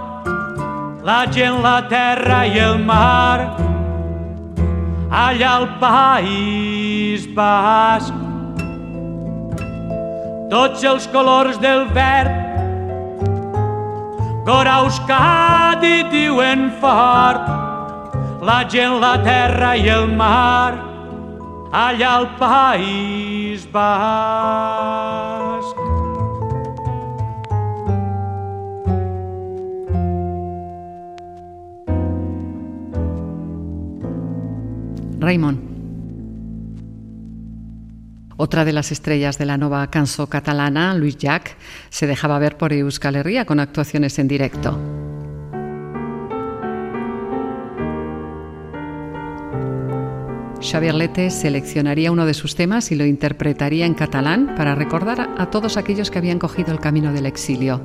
la 1.04 1.20
gent, 1.28 1.60
la 1.60 1.76
terra 1.92 2.46
i 2.48 2.56
el 2.64 2.80
mar 2.80 3.73
allà 5.10 5.50
al 5.58 5.68
País 5.80 7.26
Basc. 7.34 8.14
Tots 10.50 10.84
els 10.84 11.06
colors 11.10 11.58
del 11.58 11.86
verd 11.96 12.42
Gorauscat 14.44 15.82
i 15.88 16.04
diuen 16.12 16.70
fort 16.80 17.48
la 18.44 18.60
gent, 18.68 19.00
la 19.00 19.16
terra 19.24 19.72
i 19.76 19.88
el 19.88 20.06
mar 20.20 20.74
allà 21.72 22.10
al 22.20 22.28
País 22.38 23.64
Basc. 23.72 23.84
Raymond. 35.24 35.74
Otra 38.36 38.64
de 38.64 38.72
las 38.72 38.92
estrellas 38.92 39.38
de 39.38 39.46
la 39.46 39.56
nueva 39.56 39.90
canso 39.90 40.26
catalana, 40.28 40.94
Luis 40.94 41.16
Jack, 41.16 41.56
se 41.88 42.06
dejaba 42.06 42.38
ver 42.38 42.56
por 42.56 42.72
Euskal 42.72 43.16
Herria 43.16 43.44
con 43.44 43.60
actuaciones 43.60 44.18
en 44.18 44.28
directo. 44.28 44.78
Xavier 50.60 50.94
Lete 50.94 51.30
seleccionaría 51.30 52.10
uno 52.10 52.24
de 52.26 52.34
sus 52.34 52.54
temas 52.54 52.90
y 52.90 52.94
lo 52.94 53.04
interpretaría 53.04 53.84
en 53.84 53.94
catalán 53.94 54.54
para 54.56 54.74
recordar 54.74 55.34
a 55.36 55.50
todos 55.50 55.76
aquellos 55.76 56.10
que 56.10 56.18
habían 56.18 56.38
cogido 56.38 56.72
el 56.72 56.80
camino 56.80 57.12
del 57.12 57.26
exilio. 57.26 57.80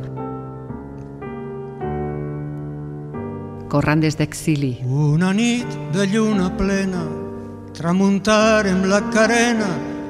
Corrandes. 3.68 4.18
Una 4.86 5.32
de 5.34 6.08
lluna 6.12 6.58
plena, 6.58 7.04
tramuntarem 7.80 8.82
la 8.92 9.00
carena 9.08 9.70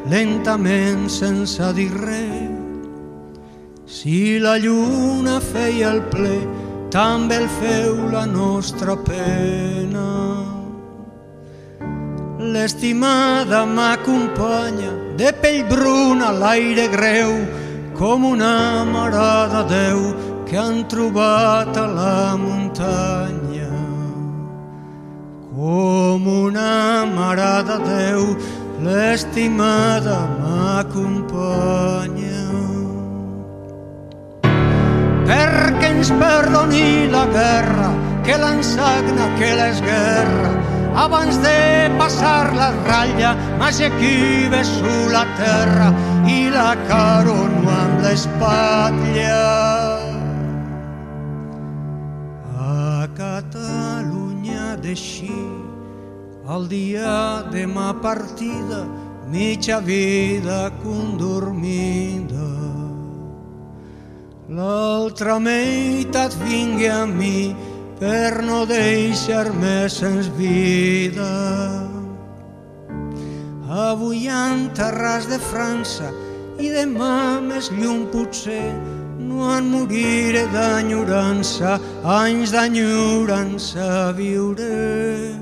lentament 0.10 1.06
sense 1.06 1.68
dir 1.78 1.92
res. 1.94 2.56
Si 3.86 4.40
la 4.42 4.56
lluna 4.58 5.38
feia 5.52 5.92
el 5.94 6.02
ple, 6.10 6.40
també 6.90 7.38
el 7.44 7.46
feu 7.60 8.10
la 8.10 8.26
nostra 8.26 8.96
pena. 9.10 10.08
L'estimada 12.56 13.62
m'acompanya 13.70 14.90
de 15.20 15.30
pell 15.44 15.62
bruna 15.70 16.32
l'aire 16.34 16.88
greu 16.96 17.36
com 18.00 18.26
una 18.32 18.82
mare 18.94 19.36
de 19.54 19.62
Déu 19.76 20.02
que 20.50 20.58
han 20.58 20.88
trobat 20.90 21.78
a 21.78 21.86
la 21.86 22.18
muntanya. 22.34 23.49
Com 25.60 26.24
una 26.32 27.04
mare 27.04 27.64
de 27.68 27.76
Déu, 27.84 28.22
l'estimada 28.86 30.20
m'acompanya. 30.38 32.46
Perquè 35.28 35.90
ens 35.90 36.14
perdoni 36.22 37.12
la 37.12 37.26
guerra, 37.34 37.90
que 38.24 38.38
l'ensagna, 38.40 39.28
que 39.42 39.52
l'esguerra, 39.60 40.54
abans 41.04 41.42
de 41.44 41.60
passar 42.00 42.56
la 42.56 42.72
ratlla, 42.88 43.36
m'aixequive 43.60 44.64
su 44.64 44.96
la 45.12 45.28
terra 45.44 45.92
i 46.38 46.40
la 46.56 46.72
carono 46.88 47.68
amb 47.82 48.08
l'espatlla. 48.08 49.79
D'eixir, 54.90 55.50
el 56.50 56.64
dia 56.66 57.44
de 57.54 57.68
ma 57.70 57.92
partida, 58.02 58.80
mitja 59.30 59.78
vida 59.86 60.72
condormida. 60.82 62.48
L'altra 64.50 65.36
meitat 65.38 66.34
vingui 66.42 66.90
a 66.90 67.06
mi 67.06 67.54
per 68.02 68.42
no 68.42 68.64
deixar-me 68.66 69.86
sens 69.94 70.34
vida. 70.42 71.30
Avui 73.70 74.26
enterrats 74.26 75.30
de 75.30 75.38
França 75.52 76.10
i 76.58 76.74
demà 76.74 77.38
més 77.46 77.70
llum 77.78 78.08
potser 78.10 78.74
en 79.46 79.70
moriré 79.72 80.46
d'enyorança, 80.54 81.78
anys 82.04 82.52
d'enyorança 82.52 84.12
viuré. 84.18 85.36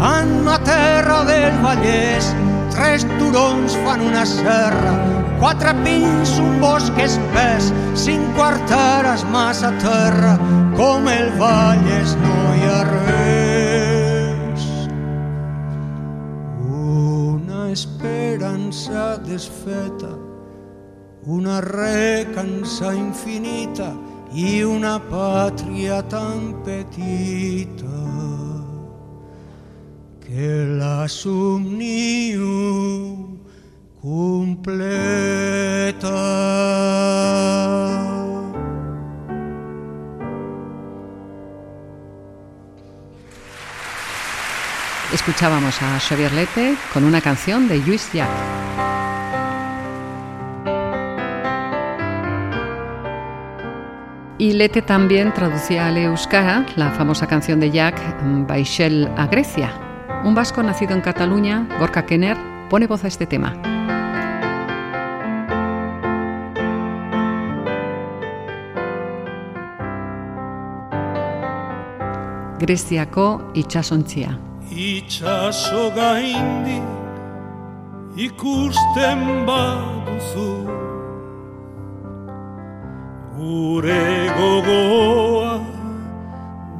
En 0.00 0.30
ma 0.46 0.56
terra 0.64 1.24
del 1.28 1.52
Vallès, 1.60 2.30
tres 2.72 3.04
turons 3.18 3.74
fan 3.84 4.00
una 4.06 4.24
serra, 4.24 4.94
quatre 5.42 5.74
pins, 5.84 6.38
un 6.40 6.56
bosc 6.62 6.96
espès, 7.04 7.68
cinc 8.06 8.24
quarteres 8.38 9.26
massa 9.34 9.74
terra, 9.82 10.38
com 10.78 11.08
el 11.12 11.28
Vallès 11.42 12.16
no 12.22 12.38
hi 12.54 12.64
ha 12.70 12.80
res. 12.88 14.64
Una 16.64 17.68
esperança 17.76 19.18
desfeta, 19.28 20.16
una 21.26 21.60
recança 21.60 22.94
infinita 22.94 23.92
i 24.32 24.62
una 24.62 24.98
pàtria 25.10 26.00
tan 26.08 26.62
petita 26.64 28.00
que 30.24 30.64
la 30.78 31.08
somnio 31.08 32.46
completa. 34.00 34.88
Escuchábamos 45.12 45.82
a 45.82 45.98
Xavier 45.98 46.32
Lete 46.32 46.76
con 46.94 47.04
una 47.04 47.20
canción 47.20 47.66
de 47.68 47.78
Luis 47.78 48.08
Jack. 48.12 48.89
Y 54.40 54.54
Lete 54.54 54.80
también 54.80 55.34
traducía 55.34 55.88
al 55.88 55.98
euskara 55.98 56.64
la 56.74 56.90
famosa 56.92 57.26
canción 57.26 57.60
de 57.60 57.70
Jack, 57.70 58.00
Baixel 58.48 59.06
a 59.18 59.26
Grecia. 59.26 59.70
Un 60.24 60.34
vasco 60.34 60.62
nacido 60.62 60.94
en 60.94 61.02
Cataluña, 61.02 61.68
Gorka 61.78 62.06
Kenner, 62.06 62.38
pone 62.70 62.86
voz 62.86 63.04
a 63.04 63.08
este 63.08 63.26
tema. 63.26 63.52
Greziako 72.58 73.50
itsasontzia. 73.52 74.38
Itxaso 74.70 75.92
gaindi 75.94 76.80
ikusten 78.16 79.44
Gure 83.40 84.28
gogoa 84.36 85.54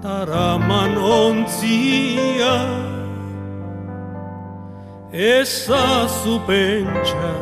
daraman 0.05 0.93
ontzia. 1.01 2.57
Ezazu 5.11 6.37
pentsa 6.45 7.33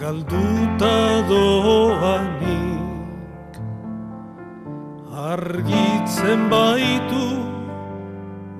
galduta 0.00 1.00
doanik. 1.28 2.80
Argitzen 5.28 6.48
baitu 6.48 7.26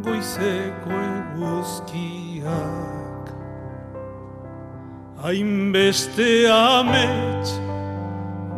goizeko 0.05 0.93
eguzkiak. 1.17 2.55
Hainbeste 5.25 6.33
amets 6.53 7.72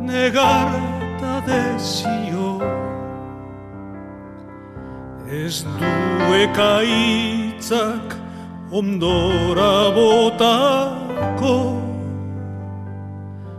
negar 0.06 0.68
eta 1.00 1.34
desio 1.46 2.50
Ez 5.28 5.64
du 5.64 5.92
ekaitzak 6.44 8.14
ondora 8.70 9.90
botako 9.96 11.54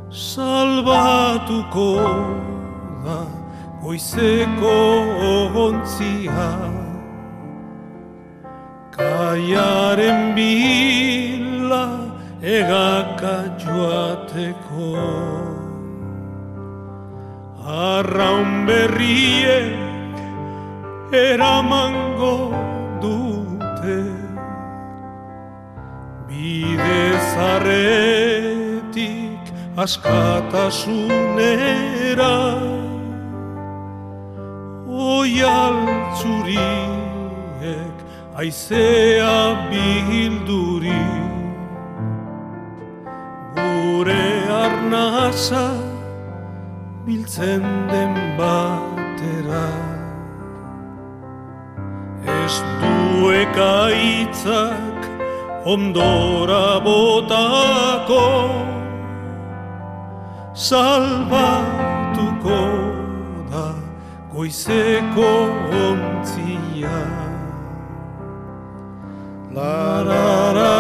salbatuko 0.10 1.90
da 3.06 3.20
goizeko 3.84 4.76
ontzia 5.66 6.50
kaiaren 8.96 10.22
bila 10.36 11.86
egaka 12.42 13.36
joateko 13.60 15.35
arraun 17.66 18.68
berriek 18.68 20.16
eramango 21.12 22.54
dute 23.02 24.02
bide 26.30 27.04
zarretik 27.34 29.42
askatasunera 29.84 32.38
oial 34.86 35.78
zuriek 36.22 37.98
aizea 38.38 39.38
bilduri. 39.72 41.06
Gure 43.58 44.28
arnasa 44.64 45.66
biltzen 47.06 47.62
den 47.92 48.14
batera. 48.38 49.70
Ez 52.26 52.56
dueka 52.82 53.76
itzak 53.94 55.02
ondora 55.66 56.80
botako 56.86 58.26
salbatuko 60.68 62.62
da 63.52 63.68
goizeko 64.34 65.32
ontzia. 65.86 67.00
La 69.56 70.02
la 70.10 70.52
la 70.58 70.75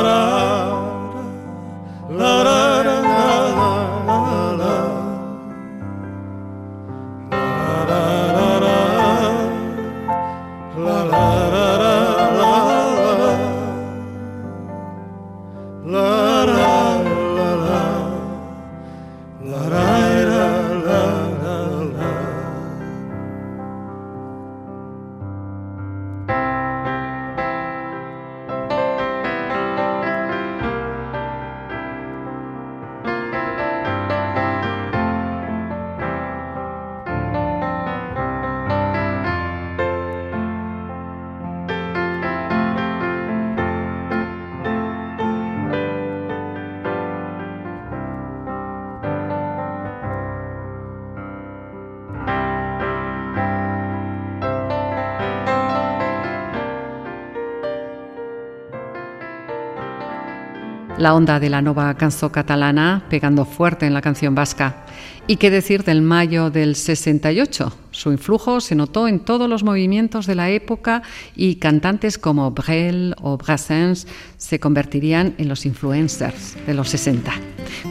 La 61.06 61.14
onda 61.14 61.40
de 61.40 61.52
la 61.52 61.62
nueva 61.62 61.94
canción 61.94 62.32
catalana 62.32 63.04
pegando 63.12 63.46
fuerte 63.46 63.86
en 63.86 63.94
la 63.94 64.02
canción 64.02 64.34
vasca. 64.34 64.88
¿Y 65.28 65.36
qué 65.36 65.52
decir 65.52 65.84
del 65.84 66.02
mayo 66.02 66.50
del 66.50 66.76
68? 66.76 67.72
Su 67.92 68.12
influjo 68.12 68.60
se 68.60 68.74
notó 68.74 69.08
en 69.08 69.20
todos 69.20 69.48
los 69.48 69.64
movimientos 69.64 70.26
de 70.26 70.34
la 70.34 70.50
época 70.50 71.04
y 71.36 71.58
cantantes 71.58 72.18
como 72.18 72.50
Brel 72.50 73.14
o 73.22 73.38
Brassens 73.38 74.08
se 74.38 74.60
convertirían 74.60 75.36
en 75.38 75.48
los 75.48 75.68
influencers 75.68 76.58
de 76.66 76.74
los 76.74 76.90
60. 76.90 77.32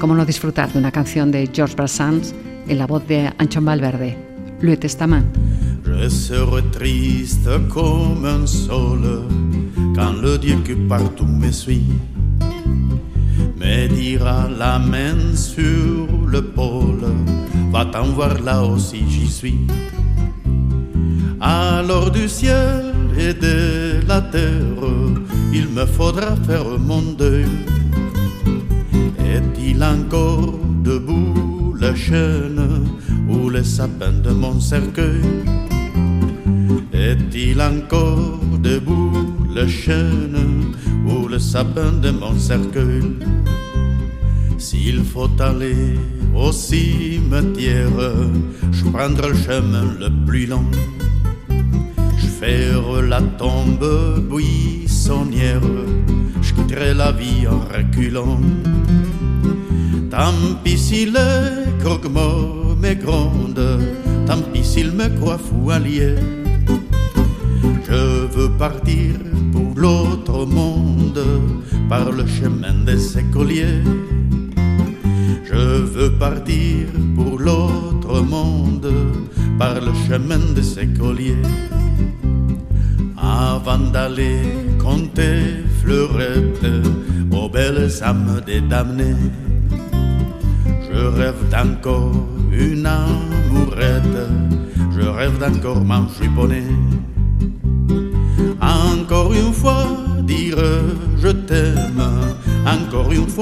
¿Cómo 0.01 0.17
no 0.17 0.27
disfrutar 0.27 0.73
de 0.73 0.81
una 0.81 0.91
canción 0.91 1.31
de 1.31 1.49
George 1.55 1.77
Brassens 1.77 2.35
en 2.67 2.79
la 2.79 2.89
voz 2.89 3.07
de 3.07 3.33
Anchon 3.39 3.65
Valverde? 3.65 4.19
Le 4.61 4.77
Testament. 4.77 5.25
Un 5.87 6.11
sol 8.49 9.29
quand 9.95 10.21
le 10.21 10.37
Dieu 10.37 10.59
me 13.65 13.89
dira 13.89 14.49
la 14.59 14.79
main 14.79 15.35
sur 15.35 16.07
le 16.27 16.43
pôle, 16.43 17.07
va 17.73 17.85
t'en 17.87 18.09
voir 18.17 18.41
là 18.43 18.63
aussi 18.63 19.03
j'y 19.09 19.27
suis. 19.27 19.61
Alors 21.41 22.11
du 22.11 22.29
ciel 22.29 22.93
et 23.19 23.33
de 23.33 24.07
la 24.07 24.21
terre, 24.21 24.85
il 25.53 25.69
me 25.69 25.87
faudra 25.87 26.37
faire 26.47 26.79
mon 26.79 27.03
deuil. 27.23 27.57
Est-il 29.35 29.83
encore 29.83 30.59
debout 30.83 31.75
le 31.79 31.95
chêne 31.95 32.63
ou 33.29 33.49
le 33.49 33.63
sapin 33.65 34.13
de 34.27 34.31
mon 34.31 34.61
cercueil? 34.61 35.25
Est-il 36.93 37.61
encore 37.61 38.41
debout 38.63 39.37
le 39.55 39.67
chêne 39.67 40.39
ou 41.07 41.29
le 41.29 41.39
sapin 41.39 41.93
de 41.93 42.11
mon 42.11 42.39
cercueil 42.39 43.03
S'il 44.59 45.05
faut 45.05 45.31
aller 45.41 45.99
au 46.35 46.53
cimetière, 46.53 48.01
je 48.73 48.85
prendrai 48.85 49.29
le 49.29 49.37
chemin 49.37 49.87
le 50.01 50.09
plus 50.27 50.47
long. 50.47 50.67
Je 52.19 52.27
ferai 52.27 53.09
la 53.09 53.21
tombe 53.39 54.21
buissonnière, 54.31 55.61
je 56.43 56.53
quitterai 56.55 56.95
la 56.95 57.13
vie 57.13 57.47
en 57.47 57.61
reculant. 57.75 58.41
Tant 60.11 60.35
pis 60.63 60.79
si 60.79 61.07
le 61.07 61.29
croque-mort 61.81 62.77
me 62.81 62.95
tant 64.27 64.43
pis 64.53 64.65
s'il 64.65 64.93
me 64.93 65.09
croit 65.19 65.39
fou 65.39 65.71
allié. 65.71 66.44
Je 67.87 68.27
veux 68.35 68.51
partir 68.51 69.15
pour 69.53 69.73
l'autre 69.77 70.47
monde 70.47 71.23
par 71.89 72.11
le 72.11 72.27
chemin 72.27 72.75
des 72.85 73.19
écoliers. 73.19 73.83
Je 75.45 75.83
veux 75.95 76.13
partir 76.13 76.87
pour 77.15 77.39
l'autre 77.39 78.23
monde 78.23 78.93
par 79.59 79.75
le 79.81 79.93
chemin 80.09 80.41
des 80.55 80.79
écoliers. 80.79 81.43
Avant 83.17 83.85
d'aller 83.93 84.41
compter 84.79 85.65
fleurettes 85.81 86.67
aux 87.31 87.49
belles 87.49 87.91
âmes 88.03 88.41
des 88.47 88.61
damnés, 88.61 89.17
je 90.87 90.99
rêve 91.19 91.43
d'encore 91.51 92.29
une 92.53 92.87
amourette, 92.87 94.21
je 94.97 95.07
rêve 95.07 95.39
d'encore 95.39 95.85
m'en 95.85 96.07
chipponner. 96.09 96.65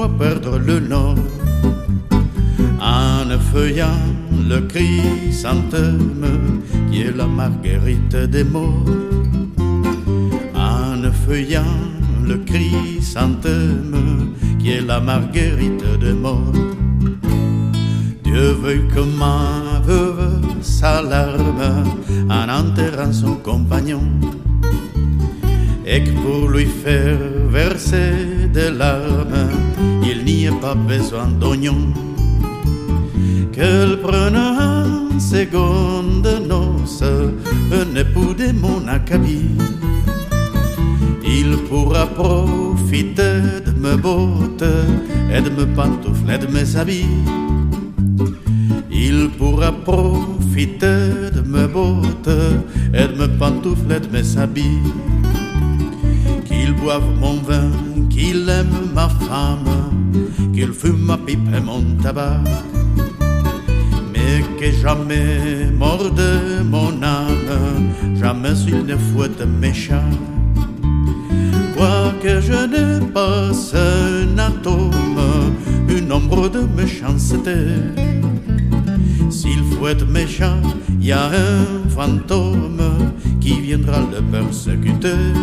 Perdre 0.01 0.57
le 0.57 0.79
nord. 0.79 1.15
En 2.81 3.29
feuillant 3.51 4.01
le 4.49 4.61
chrysanthème 4.61 6.61
qui 6.91 7.01
est 7.01 7.15
la 7.15 7.27
marguerite 7.27 8.15
des 8.15 8.43
morts. 8.43 8.89
En 10.55 11.11
feuillant 11.25 11.77
le 12.25 12.37
chrysanthème 12.37 14.33
qui 14.59 14.71
est 14.71 14.81
la 14.81 14.99
marguerite 14.99 15.85
des 15.99 16.13
morts. 16.13 16.53
Dieu 18.23 18.53
veuille 18.63 18.87
que 18.87 19.01
ma 19.01 19.79
veuve 19.85 20.41
s'alarme 20.61 21.83
en 22.29 22.49
enterrant 22.49 23.13
son 23.13 23.35
compagnon 23.35 24.01
et 25.93 26.03
que 26.03 26.11
pour 26.23 26.49
lui 26.49 26.65
faire 26.65 27.19
verser 27.49 28.47
des 28.51 28.71
larmes, 28.71 29.49
il 30.03 30.25
n'y 30.25 30.45
ait 30.45 30.59
pas 30.59 30.73
besoin 30.73 31.27
d'oignons. 31.39 31.93
Qu'elle 33.51 33.99
prenne 34.01 34.35
en 34.35 35.19
seconde 35.19 36.27
noce 36.47 37.03
un 37.03 37.95
époux 37.95 38.33
de 38.33 38.51
mon 38.53 38.87
acabit. 38.87 39.51
qu'il 41.23 41.57
pourra 41.69 42.05
profiter 42.05 43.41
de 43.65 43.71
mes 43.83 43.97
bottes 43.97 44.71
et 45.33 45.41
de 45.41 45.49
mes 45.49 45.69
pantoufles 45.75 46.37
de 46.39 46.47
mes 46.47 46.75
habits. 46.75 47.17
Il 48.91 49.29
pourra 49.37 49.71
profiter 49.71 51.31
de 51.35 51.41
mes 51.53 51.67
bottes 51.67 52.39
et 52.93 53.07
de 53.07 53.15
mes 53.19 53.37
pantoufles 53.39 53.99
de 53.99 54.09
mes 54.15 54.37
habits. 54.37 55.12
Qu'il 56.73 56.81
boive 56.81 57.19
mon 57.19 57.35
vin, 57.35 57.71
qu'il 58.09 58.49
aime 58.49 58.89
ma 58.93 59.07
femme, 59.07 59.91
qu'il 60.53 60.71
fume 60.73 61.05
ma 61.05 61.17
pipe 61.17 61.47
et 61.55 61.59
mon 61.59 61.83
tabac. 62.01 62.41
Mais 64.11 64.41
que 64.59 64.71
jamais 64.71 65.69
morde 65.77 66.21
mon 66.65 67.01
âme, 67.03 67.89
jamais 68.15 68.53
il 68.67 68.85
ne 68.85 68.95
fouette 68.95 69.45
mes 69.61 69.73
chats. 69.73 70.17
Quoique 71.75 72.41
je 72.41 72.65
n'ai 72.71 73.05
pas 73.11 73.51
un 73.75 74.37
atome, 74.37 75.53
une 75.89 76.11
ombre 76.11 76.49
de 76.49 76.61
méchanceté. 76.75 77.55
S'il 79.29 79.63
fouette 79.77 80.07
méchant, 80.09 80.61
il 80.99 81.07
y 81.07 81.11
a 81.11 81.25
un 81.27 81.89
fantôme 81.89 82.81
qui 83.39 83.59
viendra 83.61 83.99
le 84.11 84.21
persécuter. 84.21 85.33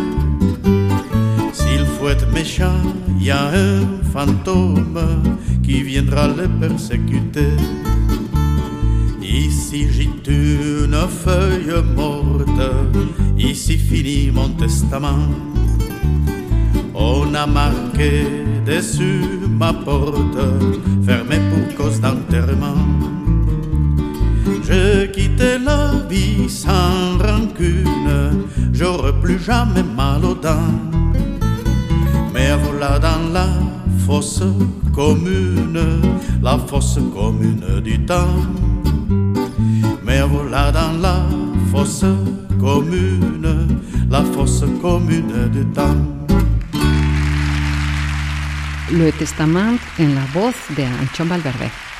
S'il 2.01 2.07
fouette 2.07 2.33
méchant, 2.33 2.81
il 3.19 3.25
y 3.25 3.29
a 3.29 3.49
un 3.49 3.85
fantôme 4.11 4.97
qui 5.61 5.83
viendra 5.83 6.29
le 6.29 6.47
persécuter. 6.47 7.55
Ici 9.21 9.85
j'y 9.91 10.09
une 10.27 10.95
feuille 11.07 11.83
morte, 11.95 12.49
ici 13.37 13.77
finit 13.77 14.31
mon 14.31 14.49
testament. 14.49 15.29
On 16.95 17.35
a 17.35 17.45
marqué 17.45 18.25
dessus 18.65 19.21
ma 19.47 19.71
porte, 19.71 20.39
fermée 21.05 21.41
pour 21.51 21.75
cause 21.75 22.01
d'enterrement. 22.01 22.83
Je 24.63 25.05
quittais 25.05 25.59
la 25.59 25.91
vie 26.09 26.49
sans 26.49 27.19
rancune, 27.19 28.47
j'aurais 28.73 29.13
plus 29.21 29.37
jamais 29.37 29.83
mal 29.83 30.25
aux 30.25 30.33
dents. 30.33 31.00
Voilà 32.71 32.99
dans 32.99 33.33
la 33.33 33.47
fosse 34.05 34.43
commune, 34.95 35.77
la 36.41 36.57
fosse 36.57 36.99
commune 37.13 37.81
du 37.83 37.99
temps. 38.05 38.45
Mais 40.05 40.21
voilà 40.21 40.71
dans 40.71 40.93
la 41.01 41.25
fosse 41.69 42.05
commune, 42.61 43.67
la 44.09 44.23
fosse 44.23 44.63
commune 44.81 45.49
du 45.51 45.65
temps. 45.73 45.97
Le 48.89 49.11
Testament 49.11 49.77
en 49.99 50.07
la 50.07 50.25
voz 50.33 50.55
de 50.77 50.83
Anchón 50.83 51.25
Valverde. 51.27 51.90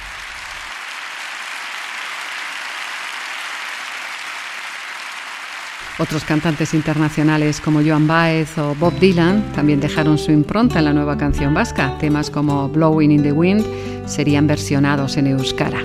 Otros 5.99 6.23
cantantes 6.23 6.73
internacionales 6.73 7.61
como 7.61 7.81
Joan 7.81 8.07
Baez 8.07 8.57
o 8.57 8.73
Bob 8.75 8.97
Dylan 8.99 9.43
también 9.53 9.79
dejaron 9.79 10.17
su 10.17 10.31
impronta 10.31 10.79
en 10.79 10.85
la 10.85 10.93
nueva 10.93 11.17
canción 11.17 11.53
vasca. 11.53 11.97
Temas 11.99 12.29
como 12.29 12.69
Blowing 12.69 13.11
in 13.11 13.23
the 13.23 13.31
Wind 13.31 13.65
serían 14.07 14.47
versionados 14.47 15.17
en 15.17 15.27
euskara. 15.27 15.81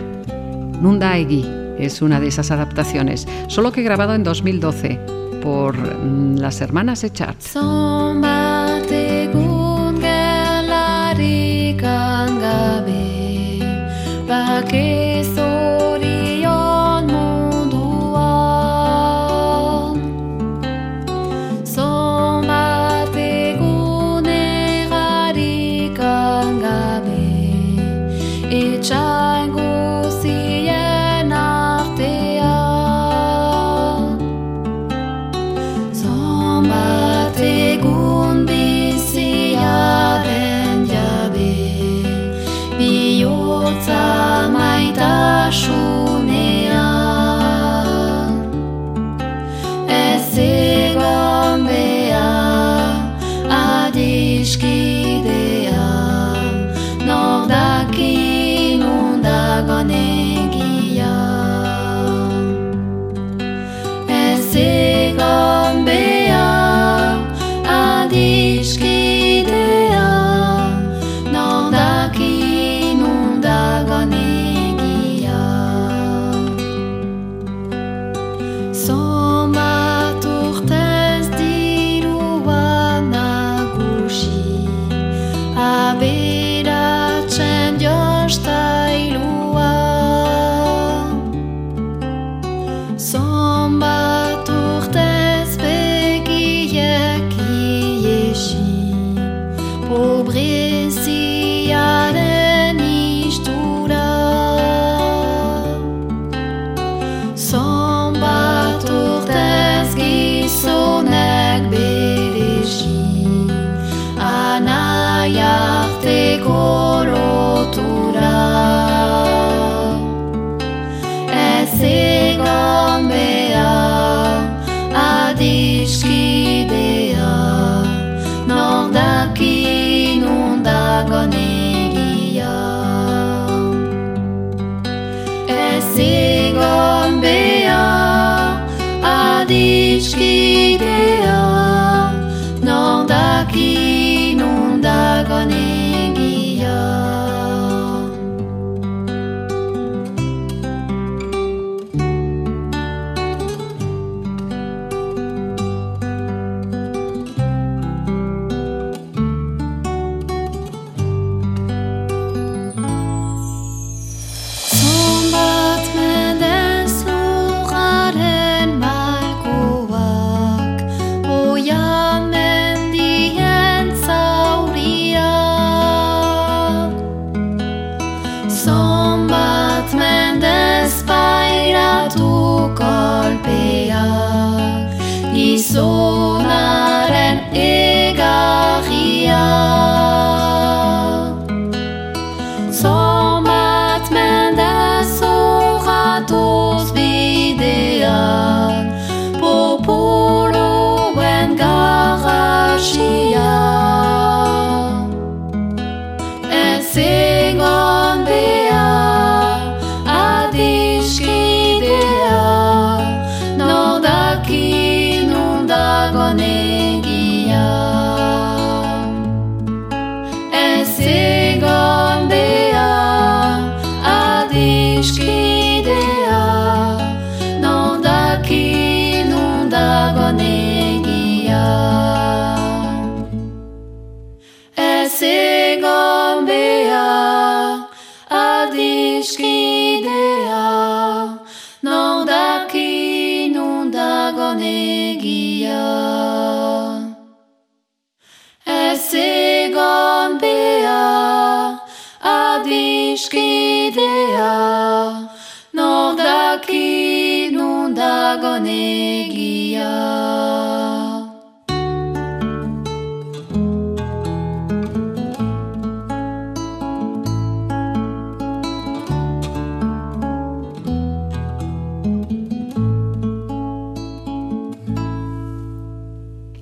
Nunda 0.81 1.17
Egi 1.17 1.45
es 1.79 2.03
una 2.03 2.21
de 2.21 2.29
esas 2.29 2.51
adaptaciones, 2.51 3.27
solo 3.49 3.73
que 3.73 3.83
grabado 3.83 4.15
en 4.15 4.23
2012 4.23 4.99
por 5.43 5.77
mm, 5.77 6.37
las 6.39 6.61
hermanas 6.61 7.05
Echart. 7.05 7.41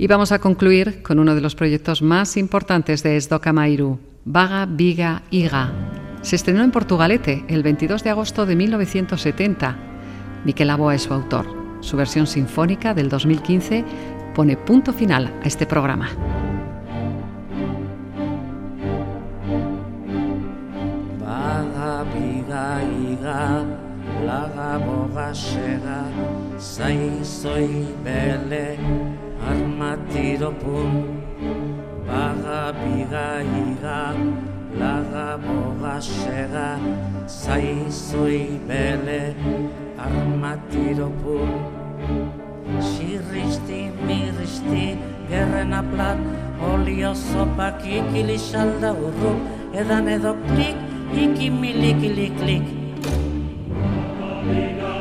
Y 0.05 0.07
vamos 0.07 0.33
a 0.33 0.39
concluir 0.39 1.03
con 1.03 1.19
uno 1.19 1.35
de 1.35 1.41
los 1.41 1.55
proyectos 1.55 2.03
más 2.03 2.37
importantes 2.37 3.03
de 3.03 3.17
Esdoca 3.17 3.55
Mairu, 3.55 3.99
Vaga 4.27 4.67
Viga 4.67 5.23
Iga. 5.31 5.73
Se 6.21 6.37
estrenó 6.37 6.63
en 6.63 6.73
Portugalete 6.73 7.43
el 7.49 7.63
22 7.63 8.05
de 8.05 8.11
agosto 8.11 8.45
de 8.45 8.55
1970. 8.55 9.79
Miquel 10.45 10.69
Aboa 10.69 10.95
es 10.95 11.05
su 11.05 11.15
autor. 11.15 11.47
Su 11.81 11.97
versión 11.97 12.27
sinfónica 12.27 12.93
del 12.93 13.09
2015 13.09 13.83
pone 14.35 14.59
punto 14.59 14.93
final 14.93 15.33
a 15.43 15.47
este 15.47 15.65
programa. 15.65 16.11
Baga 21.19 22.05
biga 22.13 22.83
iga, 23.11 23.65
laga 24.27 24.77
boga 24.85 25.35
sega, 25.35 26.05
zai 26.59 27.25
zoi 27.25 27.89
bele, 28.05 28.77
armatiro 29.85 30.51
pun. 30.61 31.21
Baga 32.07 32.73
biga 32.73 33.29
iga, 33.43 34.01
laga 34.81 35.29
boga 35.45 35.97
sega, 36.01 36.71
zai 37.27 37.85
zoi 37.91 38.61
bele, 38.69 39.35
armatiro 39.99 41.09
pun. 41.21 41.49
Xirristi, 42.81 43.81
mirristi, 44.07 44.87
gerren 45.29 45.73
aplat, 45.81 46.19
olio 46.71 47.13
zopak 47.15 47.85
ikili 47.85 48.39
salda 48.39 48.93
urru, 48.93 49.35
edan 49.75 50.09
edo 50.09 50.35
klik, 50.49 50.77
iki 51.13 51.51
milikili 51.51 52.31
klik. 52.41 52.67
Sabayan 54.45 54.94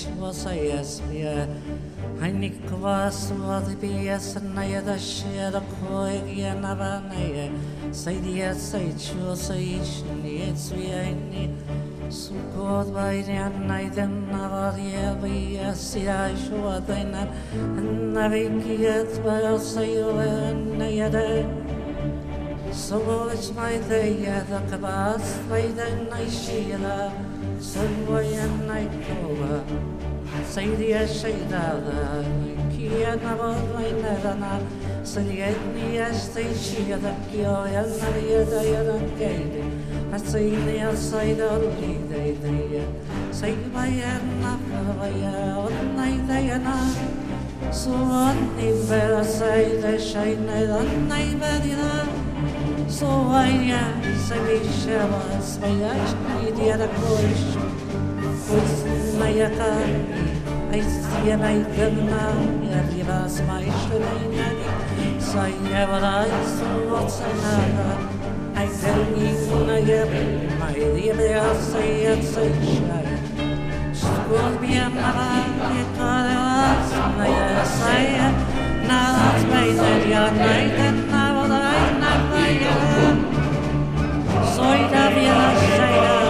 Sudiya 0.00 0.16
sabaiç 0.16 0.20
vasayasmaya 0.20 1.46
Hanik 2.20 2.68
kvas 2.68 3.30
vadibiyasına 3.32 4.64
ya 4.64 4.86
da 4.86 4.98
şera 4.98 5.62
koygiya 5.80 6.62
navanaya 6.62 7.48
Saydiya 7.92 8.54
sayçu 8.54 9.36
sayıç 9.36 9.90
سيدي 30.54 31.02
الشيطان 31.04 31.84
كي 32.76 33.06
أنا 33.06 33.34
بوين 33.38 34.04
أنا 34.24 34.58
سيدي 35.04 35.44
الشيطان 36.50 37.14
كي 37.32 37.46
أنا 37.46 37.86
يدا 38.30 38.62
يدا 38.62 39.00
كيدي 39.18 39.62
سيدي 40.26 40.90
الشيطان 40.90 41.62
كيدي 41.80 42.32
دي 42.42 42.82
سيدي 43.32 43.58
أنا 43.76 44.58
فبيا 45.00 45.68
أنا 45.82 46.06
يدا 46.08 46.56
أنا 46.56 46.76
سواني 47.70 48.68
برا 48.90 49.22
سيدي 49.22 49.94
الشيطان 49.94 50.48
أنا 50.50 51.18
يبدينا 51.18 52.04
سواني 52.88 53.74
سيدي 54.28 54.56
الشيطان 54.68 55.40
سيدي 55.42 55.86
الشيطان 55.86 56.44
كيدي 56.44 56.74
أنا 56.74 56.86
كويش 56.86 57.70
Пусть 58.50 58.84
моя 59.20 59.48
карта 59.48 60.39
Aizvien, 60.70 61.40
aizvienmēr 61.42 62.36
ir 62.70 62.84
divās 62.92 63.40
maišanīnēm, 63.48 64.60
saņēmā 65.26 65.98
aizvocenā, 66.10 67.54
aizvienīnēm, 68.62 70.14
maidīnējā 70.60 71.42
sajiet 71.66 72.22
sajišai. 72.30 73.18
Skūrbiem 74.00 75.02
arākie 75.10 75.82
I'm 77.20 77.66
sajiet, 77.74 78.40
nāc 78.86 79.44
meidēt, 79.50 80.06
jā, 80.12 80.24
meidēt, 80.38 81.02
nāvadāj, 81.10 81.82
nāvadāj, 82.06 82.56
soida 84.54 85.06
vienā 85.18 85.48
šeidā. 85.66 86.29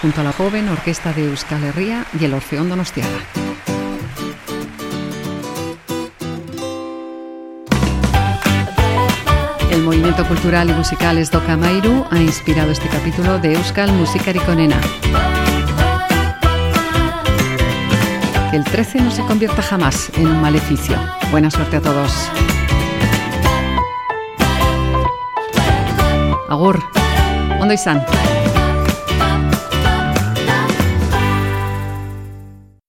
junto 0.00 0.20
a 0.20 0.24
la 0.24 0.32
joven 0.32 0.68
orquesta 0.68 1.12
de 1.12 1.26
Euskal 1.28 1.62
Herria 1.64 2.04
y 2.18 2.24
el 2.24 2.34
Orfeón 2.34 2.68
Donostiaga. 2.68 3.08
El 9.70 9.82
movimiento 9.82 10.26
cultural 10.26 10.70
y 10.70 10.72
musical 10.72 11.18
Esdoka 11.18 11.56
Mairu 11.56 12.04
ha 12.10 12.18
inspirado 12.18 12.72
este 12.72 12.88
capítulo 12.88 13.38
de 13.38 13.54
Euskal 13.54 13.92
Musikarikonena. 13.92 14.80
Que 18.50 18.56
el 18.56 18.64
13 18.64 19.00
no 19.02 19.10
se 19.10 19.22
convierta 19.22 19.62
jamás 19.62 20.10
en 20.16 20.26
un 20.26 20.40
maleficio. 20.40 20.96
Buena 21.30 21.50
suerte 21.50 21.76
a 21.76 21.80
todos. 21.80 22.12
Agur, 26.48 26.82
ondo 27.60 27.74
izan. 27.74 28.04